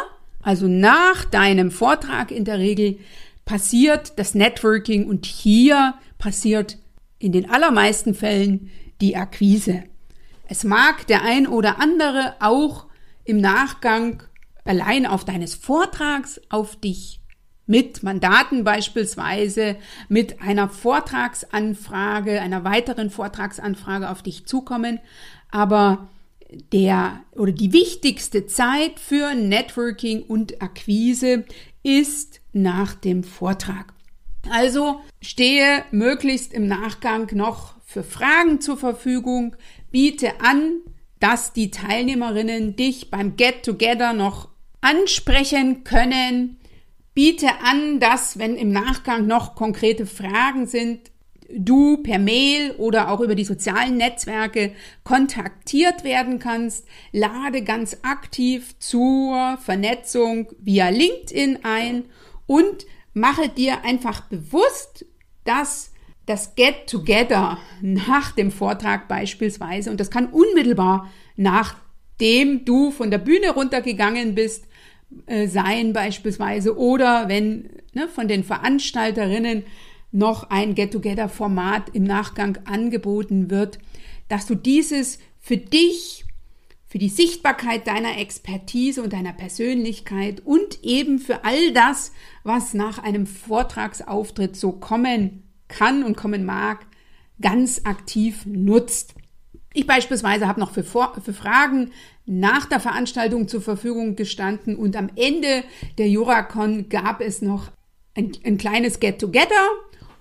also 0.41 0.69
nach 0.69 1.25
deinem 1.25 1.71
Vortrag 1.71 2.31
in 2.31 2.45
der 2.45 2.59
Regel, 2.59 2.99
passiert 3.43 4.17
das 4.17 4.33
Networking 4.33 5.07
und 5.07 5.25
hier 5.25 5.95
passiert 6.17 6.77
in 7.19 7.33
den 7.33 7.49
allermeisten 7.49 8.13
Fällen 8.13 8.71
die 9.01 9.17
Akquise. 9.17 9.83
Es 10.47 10.63
mag 10.63 11.05
der 11.07 11.23
ein 11.23 11.47
oder 11.47 11.81
andere 11.81 12.35
auch 12.39 12.85
im 13.25 13.41
Nachgang 13.41 14.23
allein 14.63 15.05
auf 15.05 15.25
deines 15.25 15.53
Vortrags 15.53 16.39
auf 16.47 16.77
dich 16.77 17.19
mit 17.65 18.03
Mandaten 18.03 18.63
beispielsweise, 18.63 19.77
mit 20.09 20.41
einer 20.41 20.69
Vortragsanfrage, 20.69 22.41
einer 22.41 22.63
weiteren 22.63 23.09
Vortragsanfrage 23.09 24.09
auf 24.09 24.21
dich 24.21 24.45
zukommen. 24.45 24.99
Aber 25.49 26.09
der 26.71 27.21
oder 27.31 27.51
die 27.51 27.73
wichtigste 27.73 28.45
Zeit 28.47 28.99
für 28.99 29.33
Networking 29.33 30.23
und 30.23 30.61
Akquise 30.61 31.45
ist 31.83 32.41
nach 32.51 32.93
dem 32.93 33.23
Vortrag. 33.23 33.93
Also 34.49 35.01
stehe 35.21 35.83
möglichst 35.91 36.53
im 36.53 36.67
Nachgang 36.67 37.29
noch 37.33 37.75
für 37.85 38.03
Fragen 38.03 38.59
zur 38.59 38.77
Verfügung, 38.77 39.55
biete 39.91 40.41
an, 40.41 40.81
dass 41.19 41.53
die 41.53 41.71
Teilnehmerinnen 41.71 42.75
dich 42.75 43.09
beim 43.09 43.35
Get 43.37 43.63
Together 43.63 44.13
noch 44.13 44.49
ansprechen 44.81 45.83
können. 45.83 46.57
Biete 47.13 47.47
an, 47.63 47.99
dass, 47.99 48.39
wenn 48.39 48.55
im 48.55 48.71
Nachgang 48.71 49.27
noch 49.27 49.55
konkrete 49.55 50.05
Fragen 50.05 50.65
sind, 50.65 51.11
du 51.49 51.97
per 51.97 52.19
Mail 52.19 52.71
oder 52.77 53.11
auch 53.11 53.19
über 53.19 53.35
die 53.35 53.45
sozialen 53.45 53.97
Netzwerke 53.97 54.73
kontaktiert 55.03 56.03
werden 56.03 56.39
kannst. 56.39 56.85
Lade 57.11 57.61
ganz 57.63 57.97
aktiv 58.01 58.77
zur 58.79 59.57
Vernetzung 59.61 60.47
via 60.59 60.89
LinkedIn 60.89 61.59
ein 61.63 62.05
und 62.47 62.85
mache 63.13 63.49
dir 63.49 63.83
einfach 63.83 64.21
bewusst, 64.21 65.05
dass 65.43 65.91
das 66.25 66.55
Get 66.55 66.87
Together 66.87 67.57
nach 67.81 68.31
dem 68.31 68.49
Vortrag 68.49 69.07
beispielsweise, 69.07 69.91
und 69.91 69.99
das 69.99 70.09
kann 70.09 70.27
unmittelbar 70.27 71.11
nachdem 71.35 72.63
du 72.63 72.91
von 72.91 73.11
der 73.11 73.17
Bühne 73.17 73.51
runtergegangen 73.51 74.35
bist, 74.35 74.65
äh, 75.25 75.47
sein 75.47 75.93
beispielsweise, 75.93 76.77
oder 76.77 77.27
wenn 77.29 77.69
ne, 77.93 78.07
von 78.07 78.27
den 78.27 78.43
Veranstalterinnen 78.43 79.63
noch 80.11 80.49
ein 80.49 80.75
Get-Together-Format 80.75 81.89
im 81.93 82.03
Nachgang 82.03 82.59
angeboten 82.65 83.49
wird, 83.49 83.79
dass 84.29 84.45
du 84.45 84.55
dieses 84.55 85.19
für 85.39 85.57
dich, 85.57 86.25
für 86.87 86.99
die 86.99 87.09
Sichtbarkeit 87.09 87.87
deiner 87.87 88.19
Expertise 88.19 89.01
und 89.01 89.13
deiner 89.13 89.33
Persönlichkeit 89.33 90.41
und 90.45 90.83
eben 90.83 91.19
für 91.19 91.43
all 91.43 91.73
das, 91.73 92.11
was 92.43 92.73
nach 92.73 92.99
einem 92.99 93.25
Vortragsauftritt 93.25 94.55
so 94.55 94.71
kommen 94.71 95.43
kann 95.67 96.03
und 96.03 96.15
kommen 96.15 96.45
mag, 96.45 96.85
ganz 97.41 97.81
aktiv 97.85 98.45
nutzt. 98.45 99.15
Ich 99.73 99.87
beispielsweise 99.87 100.47
habe 100.47 100.59
noch 100.59 100.71
für, 100.71 100.83
Vor 100.83 101.15
für 101.23 101.33
Fragen 101.33 101.91
nach 102.25 102.65
der 102.65 102.79
Veranstaltung 102.79 103.47
zur 103.47 103.61
Verfügung 103.61 104.15
gestanden 104.15 104.75
und 104.75 104.95
am 104.95 105.09
Ende 105.15 105.63
der 105.97 106.07
Juracon 106.07 106.89
gab 106.89 107.21
es 107.21 107.41
noch 107.41 107.71
ein, 108.15 108.31
ein 108.45 108.57
kleines 108.57 108.99
Get-Together 108.99 109.67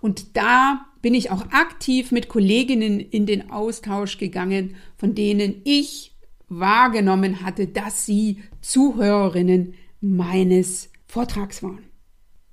und 0.01 0.37
da 0.37 0.87
bin 1.01 1.15
ich 1.15 1.31
auch 1.31 1.51
aktiv 1.51 2.13
mit 2.13 2.29
Kolleginnen 2.29 3.01
in 3.01 3.27
den 3.27 3.51
Austausch 3.51 4.19
gegangen, 4.19 4.77
von 4.97 5.15
denen 5.15 5.61
ich 5.65 6.13
wahrgenommen 6.49 7.43
hatte, 7.43 7.67
dass 7.67 8.07
sie 8.07 8.43
Zuhörerinnen 8.61 9.75
meines 10.01 10.91
Vortrags 11.07 11.63
waren. 11.63 11.85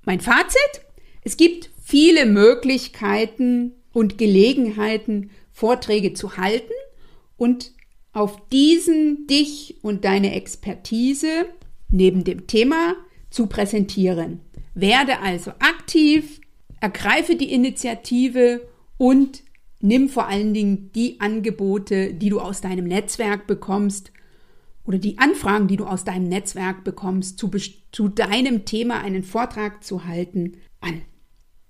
Mein 0.04 0.20
Fazit? 0.20 0.82
Es 1.22 1.36
gibt 1.36 1.70
viele 1.82 2.26
Möglichkeiten 2.26 3.72
und 3.92 4.18
Gelegenheiten, 4.18 5.30
Vorträge 5.50 6.14
zu 6.14 6.36
halten 6.36 6.72
und 7.36 7.72
auf 8.12 8.48
diesen 8.48 9.26
dich 9.26 9.76
und 9.82 10.04
deine 10.04 10.34
Expertise 10.34 11.46
neben 11.90 12.24
dem 12.24 12.46
Thema 12.46 12.96
zu 13.30 13.46
präsentieren. 13.46 14.40
Werde 14.74 15.20
also 15.20 15.52
aktiv, 15.58 16.40
ergreife 16.80 17.36
die 17.36 17.52
Initiative 17.52 18.62
und 18.96 19.42
nimm 19.80 20.08
vor 20.08 20.26
allen 20.26 20.54
Dingen 20.54 20.90
die 20.94 21.20
Angebote, 21.20 22.14
die 22.14 22.28
du 22.28 22.40
aus 22.40 22.60
deinem 22.60 22.86
Netzwerk 22.86 23.46
bekommst 23.46 24.12
oder 24.84 24.98
die 24.98 25.18
Anfragen, 25.18 25.68
die 25.68 25.76
du 25.76 25.84
aus 25.84 26.04
deinem 26.04 26.28
Netzwerk 26.28 26.84
bekommst, 26.84 27.38
zu, 27.38 27.50
zu 27.92 28.08
deinem 28.08 28.64
Thema 28.64 29.00
einen 29.00 29.22
Vortrag 29.22 29.84
zu 29.84 30.06
halten, 30.06 30.56
an. 30.80 31.02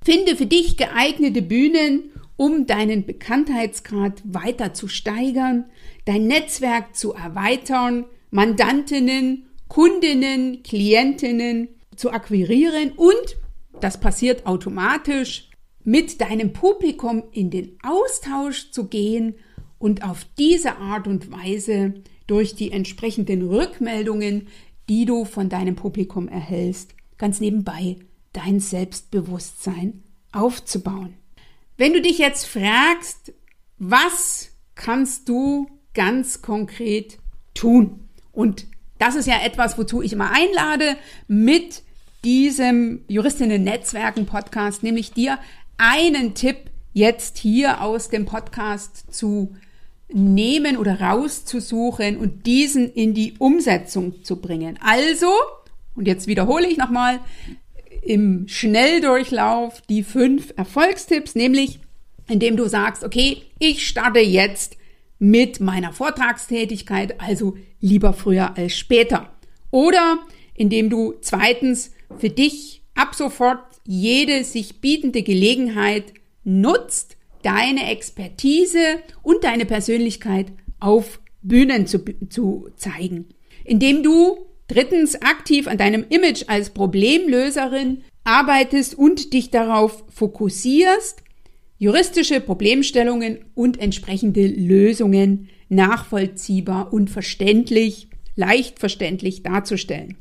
Finde 0.02 0.36
für 0.36 0.46
dich 0.46 0.76
geeignete 0.76 1.42
Bühnen, 1.42 2.12
um 2.40 2.66
deinen 2.66 3.04
Bekanntheitsgrad 3.04 4.22
weiter 4.24 4.72
zu 4.72 4.88
steigern, 4.88 5.66
dein 6.06 6.26
Netzwerk 6.26 6.96
zu 6.96 7.12
erweitern, 7.12 8.06
Mandantinnen, 8.30 9.44
Kundinnen, 9.68 10.62
Klientinnen 10.62 11.68
zu 11.96 12.10
akquirieren 12.10 12.92
und, 12.96 13.36
das 13.82 14.00
passiert 14.00 14.46
automatisch, 14.46 15.50
mit 15.84 16.22
deinem 16.22 16.54
Publikum 16.54 17.24
in 17.30 17.50
den 17.50 17.76
Austausch 17.82 18.70
zu 18.70 18.86
gehen 18.86 19.34
und 19.78 20.02
auf 20.02 20.24
diese 20.38 20.78
Art 20.78 21.06
und 21.06 21.30
Weise 21.30 21.92
durch 22.26 22.54
die 22.54 22.72
entsprechenden 22.72 23.46
Rückmeldungen, 23.46 24.46
die 24.88 25.04
du 25.04 25.26
von 25.26 25.50
deinem 25.50 25.76
Publikum 25.76 26.26
erhältst, 26.26 26.94
ganz 27.18 27.38
nebenbei 27.38 27.96
dein 28.32 28.60
Selbstbewusstsein 28.60 30.04
aufzubauen. 30.32 31.19
Wenn 31.80 31.94
du 31.94 32.02
dich 32.02 32.18
jetzt 32.18 32.44
fragst, 32.44 33.32
was 33.78 34.50
kannst 34.74 35.30
du 35.30 35.66
ganz 35.94 36.42
konkret 36.42 37.16
tun? 37.54 38.06
Und 38.32 38.66
das 38.98 39.14
ist 39.14 39.26
ja 39.26 39.40
etwas, 39.42 39.78
wozu 39.78 40.02
ich 40.02 40.12
immer 40.12 40.30
einlade 40.30 40.98
mit 41.26 41.82
diesem 42.22 43.02
Juristinnen-Netzwerken-Podcast, 43.08 44.82
nämlich 44.82 45.14
dir 45.14 45.38
einen 45.78 46.34
Tipp 46.34 46.58
jetzt 46.92 47.38
hier 47.38 47.80
aus 47.80 48.10
dem 48.10 48.26
Podcast 48.26 49.14
zu 49.14 49.56
nehmen 50.12 50.76
oder 50.76 51.00
rauszusuchen 51.00 52.18
und 52.18 52.44
diesen 52.44 52.92
in 52.92 53.14
die 53.14 53.36
Umsetzung 53.38 54.22
zu 54.22 54.36
bringen. 54.36 54.78
Also, 54.82 55.32
und 55.94 56.06
jetzt 56.06 56.26
wiederhole 56.26 56.68
ich 56.68 56.76
nochmal, 56.76 57.20
im 58.02 58.48
Schnelldurchlauf 58.48 59.82
die 59.82 60.02
fünf 60.02 60.52
Erfolgstipps, 60.56 61.34
nämlich 61.34 61.80
indem 62.28 62.56
du 62.56 62.66
sagst, 62.66 63.04
okay, 63.04 63.42
ich 63.58 63.86
starte 63.86 64.20
jetzt 64.20 64.76
mit 65.18 65.60
meiner 65.60 65.92
Vortragstätigkeit, 65.92 67.20
also 67.20 67.56
lieber 67.80 68.12
früher 68.12 68.56
als 68.56 68.74
später. 68.76 69.30
Oder 69.70 70.18
indem 70.54 70.90
du 70.90 71.14
zweitens 71.20 71.92
für 72.16 72.30
dich 72.30 72.82
ab 72.94 73.14
sofort 73.14 73.60
jede 73.86 74.44
sich 74.44 74.80
bietende 74.80 75.22
Gelegenheit 75.22 76.14
nutzt, 76.44 77.16
deine 77.42 77.90
Expertise 77.90 79.02
und 79.22 79.44
deine 79.44 79.66
Persönlichkeit 79.66 80.52
auf 80.78 81.20
Bühnen 81.42 81.86
zu, 81.86 82.04
zu 82.28 82.68
zeigen. 82.76 83.26
Indem 83.64 84.02
du 84.02 84.49
Drittens, 84.70 85.20
aktiv 85.20 85.66
an 85.66 85.78
deinem 85.78 86.04
Image 86.10 86.44
als 86.46 86.70
Problemlöserin 86.70 88.04
arbeitest 88.22 88.94
und 88.94 89.32
dich 89.32 89.50
darauf 89.50 90.04
fokussierst, 90.14 91.24
juristische 91.78 92.40
Problemstellungen 92.40 93.40
und 93.56 93.80
entsprechende 93.80 94.46
Lösungen 94.46 95.48
nachvollziehbar 95.70 96.92
und 96.92 97.10
verständlich, 97.10 98.10
leicht 98.36 98.78
verständlich 98.78 99.42
darzustellen. 99.42 100.16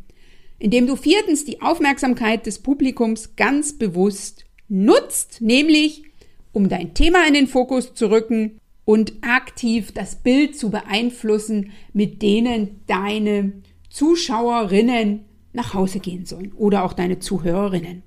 Indem 0.58 0.88
du 0.88 0.96
viertens 0.96 1.46
die 1.46 1.62
Aufmerksamkeit 1.62 2.48
des 2.48 2.58
Publikums 2.58 3.36
ganz 3.36 3.78
bewusst 3.78 4.46
nutzt, 4.68 5.42
nämlich 5.42 6.06
um 6.54 6.70
dein 6.70 6.96
Thema 6.96 7.28
in 7.28 7.36
den 7.36 7.46
Fokus 7.46 7.94
zu 7.94 8.10
rücken 8.10 8.58
und 8.84 9.14
aktiv 9.22 9.92
das 9.92 10.16
Bild 10.16 10.58
zu 10.58 10.72
beeinflussen, 10.72 11.72
mit 11.94 12.24
denen 12.24 12.82
deine 12.88 13.54
Zuschauerinnen 13.90 15.26
nach 15.54 15.74
Hause 15.74 16.00
gehen 16.00 16.26
sollen 16.26 16.54
oder 16.54 16.84
auch 16.84 16.94
deine 16.94 17.20
Zuhörerinnen. 17.20 18.04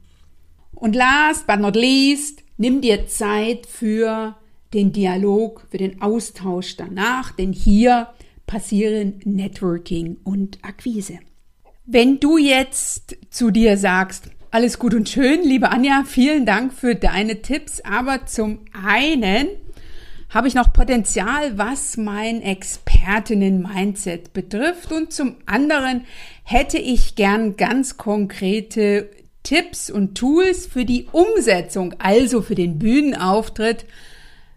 Und 0.75 0.97
last 0.97 1.47
but 1.47 1.61
not 1.61 1.77
least, 1.77 2.43
nimm 2.57 2.81
dir 2.81 3.07
Zeit 3.07 3.67
für 3.67 4.37
den 4.75 4.93
Dialog, 4.93 5.67
für 5.71 5.79
den 5.79 6.01
Austausch 6.01 6.77
danach, 6.77 7.33
denn 7.33 7.53
hier 7.53 8.09
passieren 8.47 9.21
Networking 9.25 10.17
und 10.25 10.59
Akquise. 10.63 11.19
Wenn 11.85 12.21
du 12.21 12.39
jetzt 12.39 13.17
zu 13.31 13.51
dir 13.51 13.77
sagst, 13.77 14.31
alles 14.51 14.79
gut 14.79 14.95
und 14.95 15.09
schön, 15.09 15.43
liebe 15.43 15.71
Anja, 15.71 16.05
vielen 16.07 16.47
Dank 16.47 16.73
für 16.73 16.95
deine 16.95 17.43
Tipps, 17.43 17.81
aber 17.81 18.27
zum 18.27 18.61
einen 18.73 19.49
habe 20.33 20.49
ich 20.49 20.55
noch 20.55 20.73
Potenzial, 20.73 21.59
was 21.59 21.97
mein 21.97 22.41
Expertinnen-Mindset 22.43 24.33
betrifft. 24.33 24.91
Und 24.91 25.13
zum 25.13 25.37
anderen 25.45 26.05
hätte 26.43 26.79
ich 26.79 27.15
gern 27.15 27.57
ganz 27.57 27.99
konkrete 27.99 29.11
Tipps 29.43 29.91
und 29.91 30.17
Tools 30.17 30.67
für 30.67 30.85
die 30.85 31.07
Umsetzung, 31.13 31.95
also 31.99 32.41
für 32.43 32.55
den 32.55 32.79
Bühnenauftritt, 32.79 33.85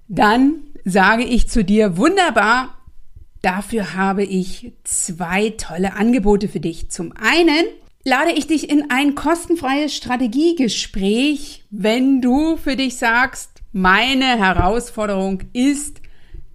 dann 0.07 0.59
sage 0.85 1.23
ich 1.23 1.49
zu 1.49 1.63
dir, 1.63 1.97
wunderbar, 1.97 2.77
dafür 3.41 3.95
habe 3.95 4.23
ich 4.23 4.73
zwei 4.83 5.49
tolle 5.51 5.93
Angebote 5.93 6.47
für 6.47 6.59
dich. 6.59 6.91
Zum 6.91 7.11
einen 7.13 7.65
lade 8.03 8.31
ich 8.31 8.47
dich 8.47 8.69
in 8.69 8.91
ein 8.91 9.15
kostenfreies 9.15 9.95
Strategiegespräch, 9.95 11.63
wenn 11.71 12.21
du 12.21 12.55
für 12.55 12.75
dich 12.75 12.97
sagst, 12.97 13.54
meine 13.77 14.37
Herausforderung 14.37 15.43
ist 15.51 15.99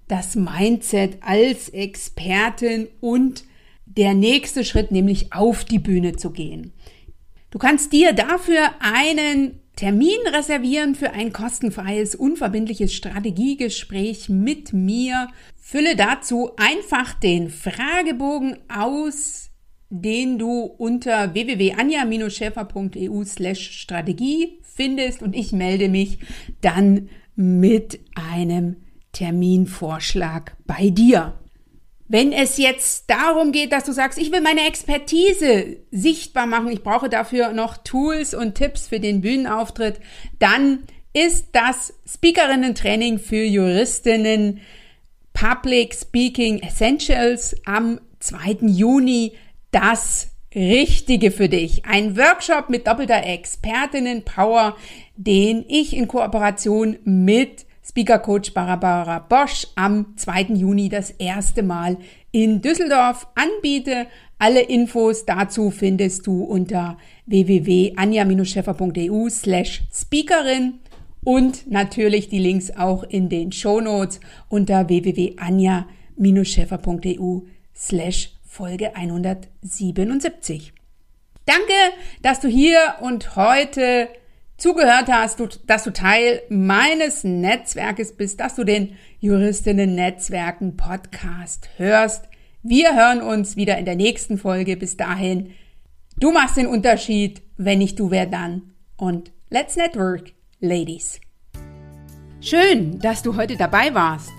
das 0.09 0.37
Mindset 0.37 1.19
als 1.21 1.69
Expertin 1.69 2.89
und 3.03 3.45
der 3.85 4.15
nächste 4.15 4.65
Schritt, 4.65 4.91
nämlich 4.91 5.31
auf 5.35 5.67
die 5.67 5.79
Bühne 5.79 6.17
zu 6.17 6.31
gehen. 6.31 6.73
Du 7.51 7.59
kannst 7.59 7.93
dir 7.93 8.15
dafür 8.15 8.71
einen 8.81 9.61
Termin 9.77 10.17
reservieren 10.33 10.95
für 10.95 11.11
ein 11.11 11.31
kostenfreies, 11.31 12.15
unverbindliches 12.15 12.95
Strategiegespräch 12.95 14.31
mit 14.31 14.73
mir. 14.73 15.29
Fülle 15.59 15.97
dazu 15.97 16.53
einfach 16.57 17.13
den 17.13 17.51
Fragebogen 17.51 18.57
aus, 18.75 19.51
den 19.91 20.39
du 20.39 20.63
unter 20.63 21.35
www.anja-schäfer.eu 21.35 23.25
slash 23.25 23.73
Strategie 23.73 24.60
findest 24.75 25.23
und 25.23 25.35
ich 25.35 25.53
melde 25.53 25.89
mich 25.89 26.19
dann 26.61 27.09
mit 27.37 28.01
einem 28.15 28.77
Terminvorschlag 29.13 30.57
bei 30.67 30.91
dir. 30.91 31.35
Wenn 32.09 32.33
es 32.33 32.59
jetzt 32.59 33.09
darum 33.09 33.53
geht, 33.53 33.71
dass 33.73 33.85
du 33.85 33.93
sagst, 33.93 34.19
ich 34.19 34.33
will 34.33 34.41
meine 34.41 34.67
Expertise 34.67 35.77
sichtbar 35.93 36.47
machen, 36.47 36.71
ich 36.71 36.83
brauche 36.83 37.09
dafür 37.09 37.53
noch 37.53 37.77
Tools 37.77 38.35
und 38.35 38.57
Tipps 38.57 38.89
für 38.89 38.99
den 38.99 39.21
Bühnenauftritt, 39.21 40.01
dann 40.41 40.81
ist 41.13 41.47
das 41.53 41.95
Speakerinnen-Training 42.07 43.19
für 43.19 43.43
Juristinnen 43.43 44.61
Public 45.33 45.95
Speaking 45.95 46.61
Essentials 46.61 47.55
am 47.65 48.01
2. 48.19 48.59
Juni 48.63 49.35
das 49.71 50.30
Richtige 50.55 51.31
für 51.31 51.49
dich. 51.49 51.85
Ein 51.85 52.17
Workshop 52.17 52.71
mit 52.71 52.89
doppelter 52.89 53.25
Expertinnen-Power, 53.25 54.77
den 55.17 55.65
ich 55.69 55.97
in 55.97 56.09
Kooperation 56.09 56.99
mit 57.05 57.67
Speaker 57.87 58.19
Coach 58.19 58.53
Barbara 58.53 59.21
Bosch 59.21 59.69
am 59.77 60.17
2. 60.17 60.55
Juni 60.55 60.89
das 60.89 61.13
erste 61.13 61.63
Mal 61.63 61.99
in 62.33 62.63
Düsseldorf 62.63 63.29
anbiete. 63.37 64.09
Alle 64.39 64.63
Infos 64.63 65.25
dazu 65.25 65.71
findest 65.71 66.27
du 66.27 66.43
unter 66.43 66.99
www.anja-scheffer.eu 67.27 69.29
slash 69.29 69.83
speakerin 69.93 70.81
und 71.23 71.71
natürlich 71.71 72.29
die 72.29 72.41
Links 72.41 72.73
auch 72.77 73.05
in 73.05 73.29
den 73.29 73.53
Shownotes 73.53 74.19
unter 74.49 74.89
www.anja-scheffer.eu 74.89 77.43
slash 77.75 78.40
Folge 78.51 78.97
177. 78.97 80.73
Danke, 81.47 81.73
dass 82.21 82.41
du 82.41 82.49
hier 82.49 82.97
und 83.01 83.37
heute 83.37 84.09
zugehört 84.57 85.07
hast, 85.07 85.41
dass 85.69 85.85
du 85.85 85.93
Teil 85.93 86.43
meines 86.49 87.23
Netzwerkes 87.23 88.17
bist, 88.17 88.41
dass 88.41 88.57
du 88.57 88.65
den 88.65 88.97
Juristinnen 89.21 89.95
Netzwerken 89.95 90.77
Podcast 90.77 91.71
hörst. 91.77 92.25
Wir 92.65 92.97
hören 92.97 93.23
uns 93.23 93.55
wieder 93.55 93.79
in 93.79 93.85
der 93.85 93.95
nächsten 93.95 94.37
Folge. 94.37 94.77
Bis 94.77 94.97
dahin, 94.97 95.53
du 96.19 96.33
machst 96.33 96.57
den 96.57 96.67
Unterschied. 96.67 97.43
Wenn 97.57 97.79
nicht 97.79 98.01
du, 98.01 98.11
wer 98.11 98.27
dann? 98.27 98.75
Und 98.97 99.31
let's 99.51 99.77
network, 99.77 100.33
Ladies. 100.59 101.21
Schön, 102.41 102.99
dass 102.99 103.23
du 103.23 103.37
heute 103.37 103.57
dabei 103.57 103.95
warst. 103.95 104.33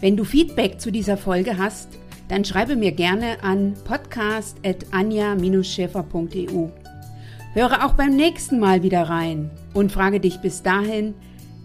Wenn 0.00 0.16
du 0.16 0.24
Feedback 0.24 0.80
zu 0.80 0.90
dieser 0.90 1.16
Folge 1.16 1.58
hast, 1.58 2.01
dann 2.32 2.44
schreibe 2.46 2.76
mir 2.76 2.92
gerne 2.92 3.44
an 3.44 3.74
podcast.anja-schäfer.eu. 3.84 6.68
Höre 7.52 7.84
auch 7.84 7.92
beim 7.92 8.16
nächsten 8.16 8.58
Mal 8.58 8.82
wieder 8.82 9.02
rein 9.02 9.50
und 9.74 9.92
frage 9.92 10.18
dich 10.18 10.40
bis 10.40 10.62
dahin, 10.62 11.12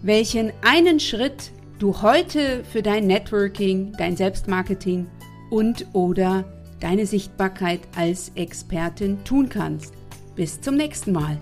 welchen 0.02 0.52
einen 0.60 1.00
Schritt 1.00 1.52
du 1.78 2.02
heute 2.02 2.64
für 2.70 2.82
dein 2.82 3.06
Networking, 3.06 3.94
dein 3.96 4.14
Selbstmarketing 4.14 5.06
und 5.48 5.86
oder 5.94 6.44
deine 6.80 7.06
Sichtbarkeit 7.06 7.80
als 7.96 8.32
Expertin 8.34 9.24
tun 9.24 9.48
kannst. 9.48 9.94
Bis 10.36 10.60
zum 10.60 10.74
nächsten 10.74 11.12
Mal. 11.12 11.38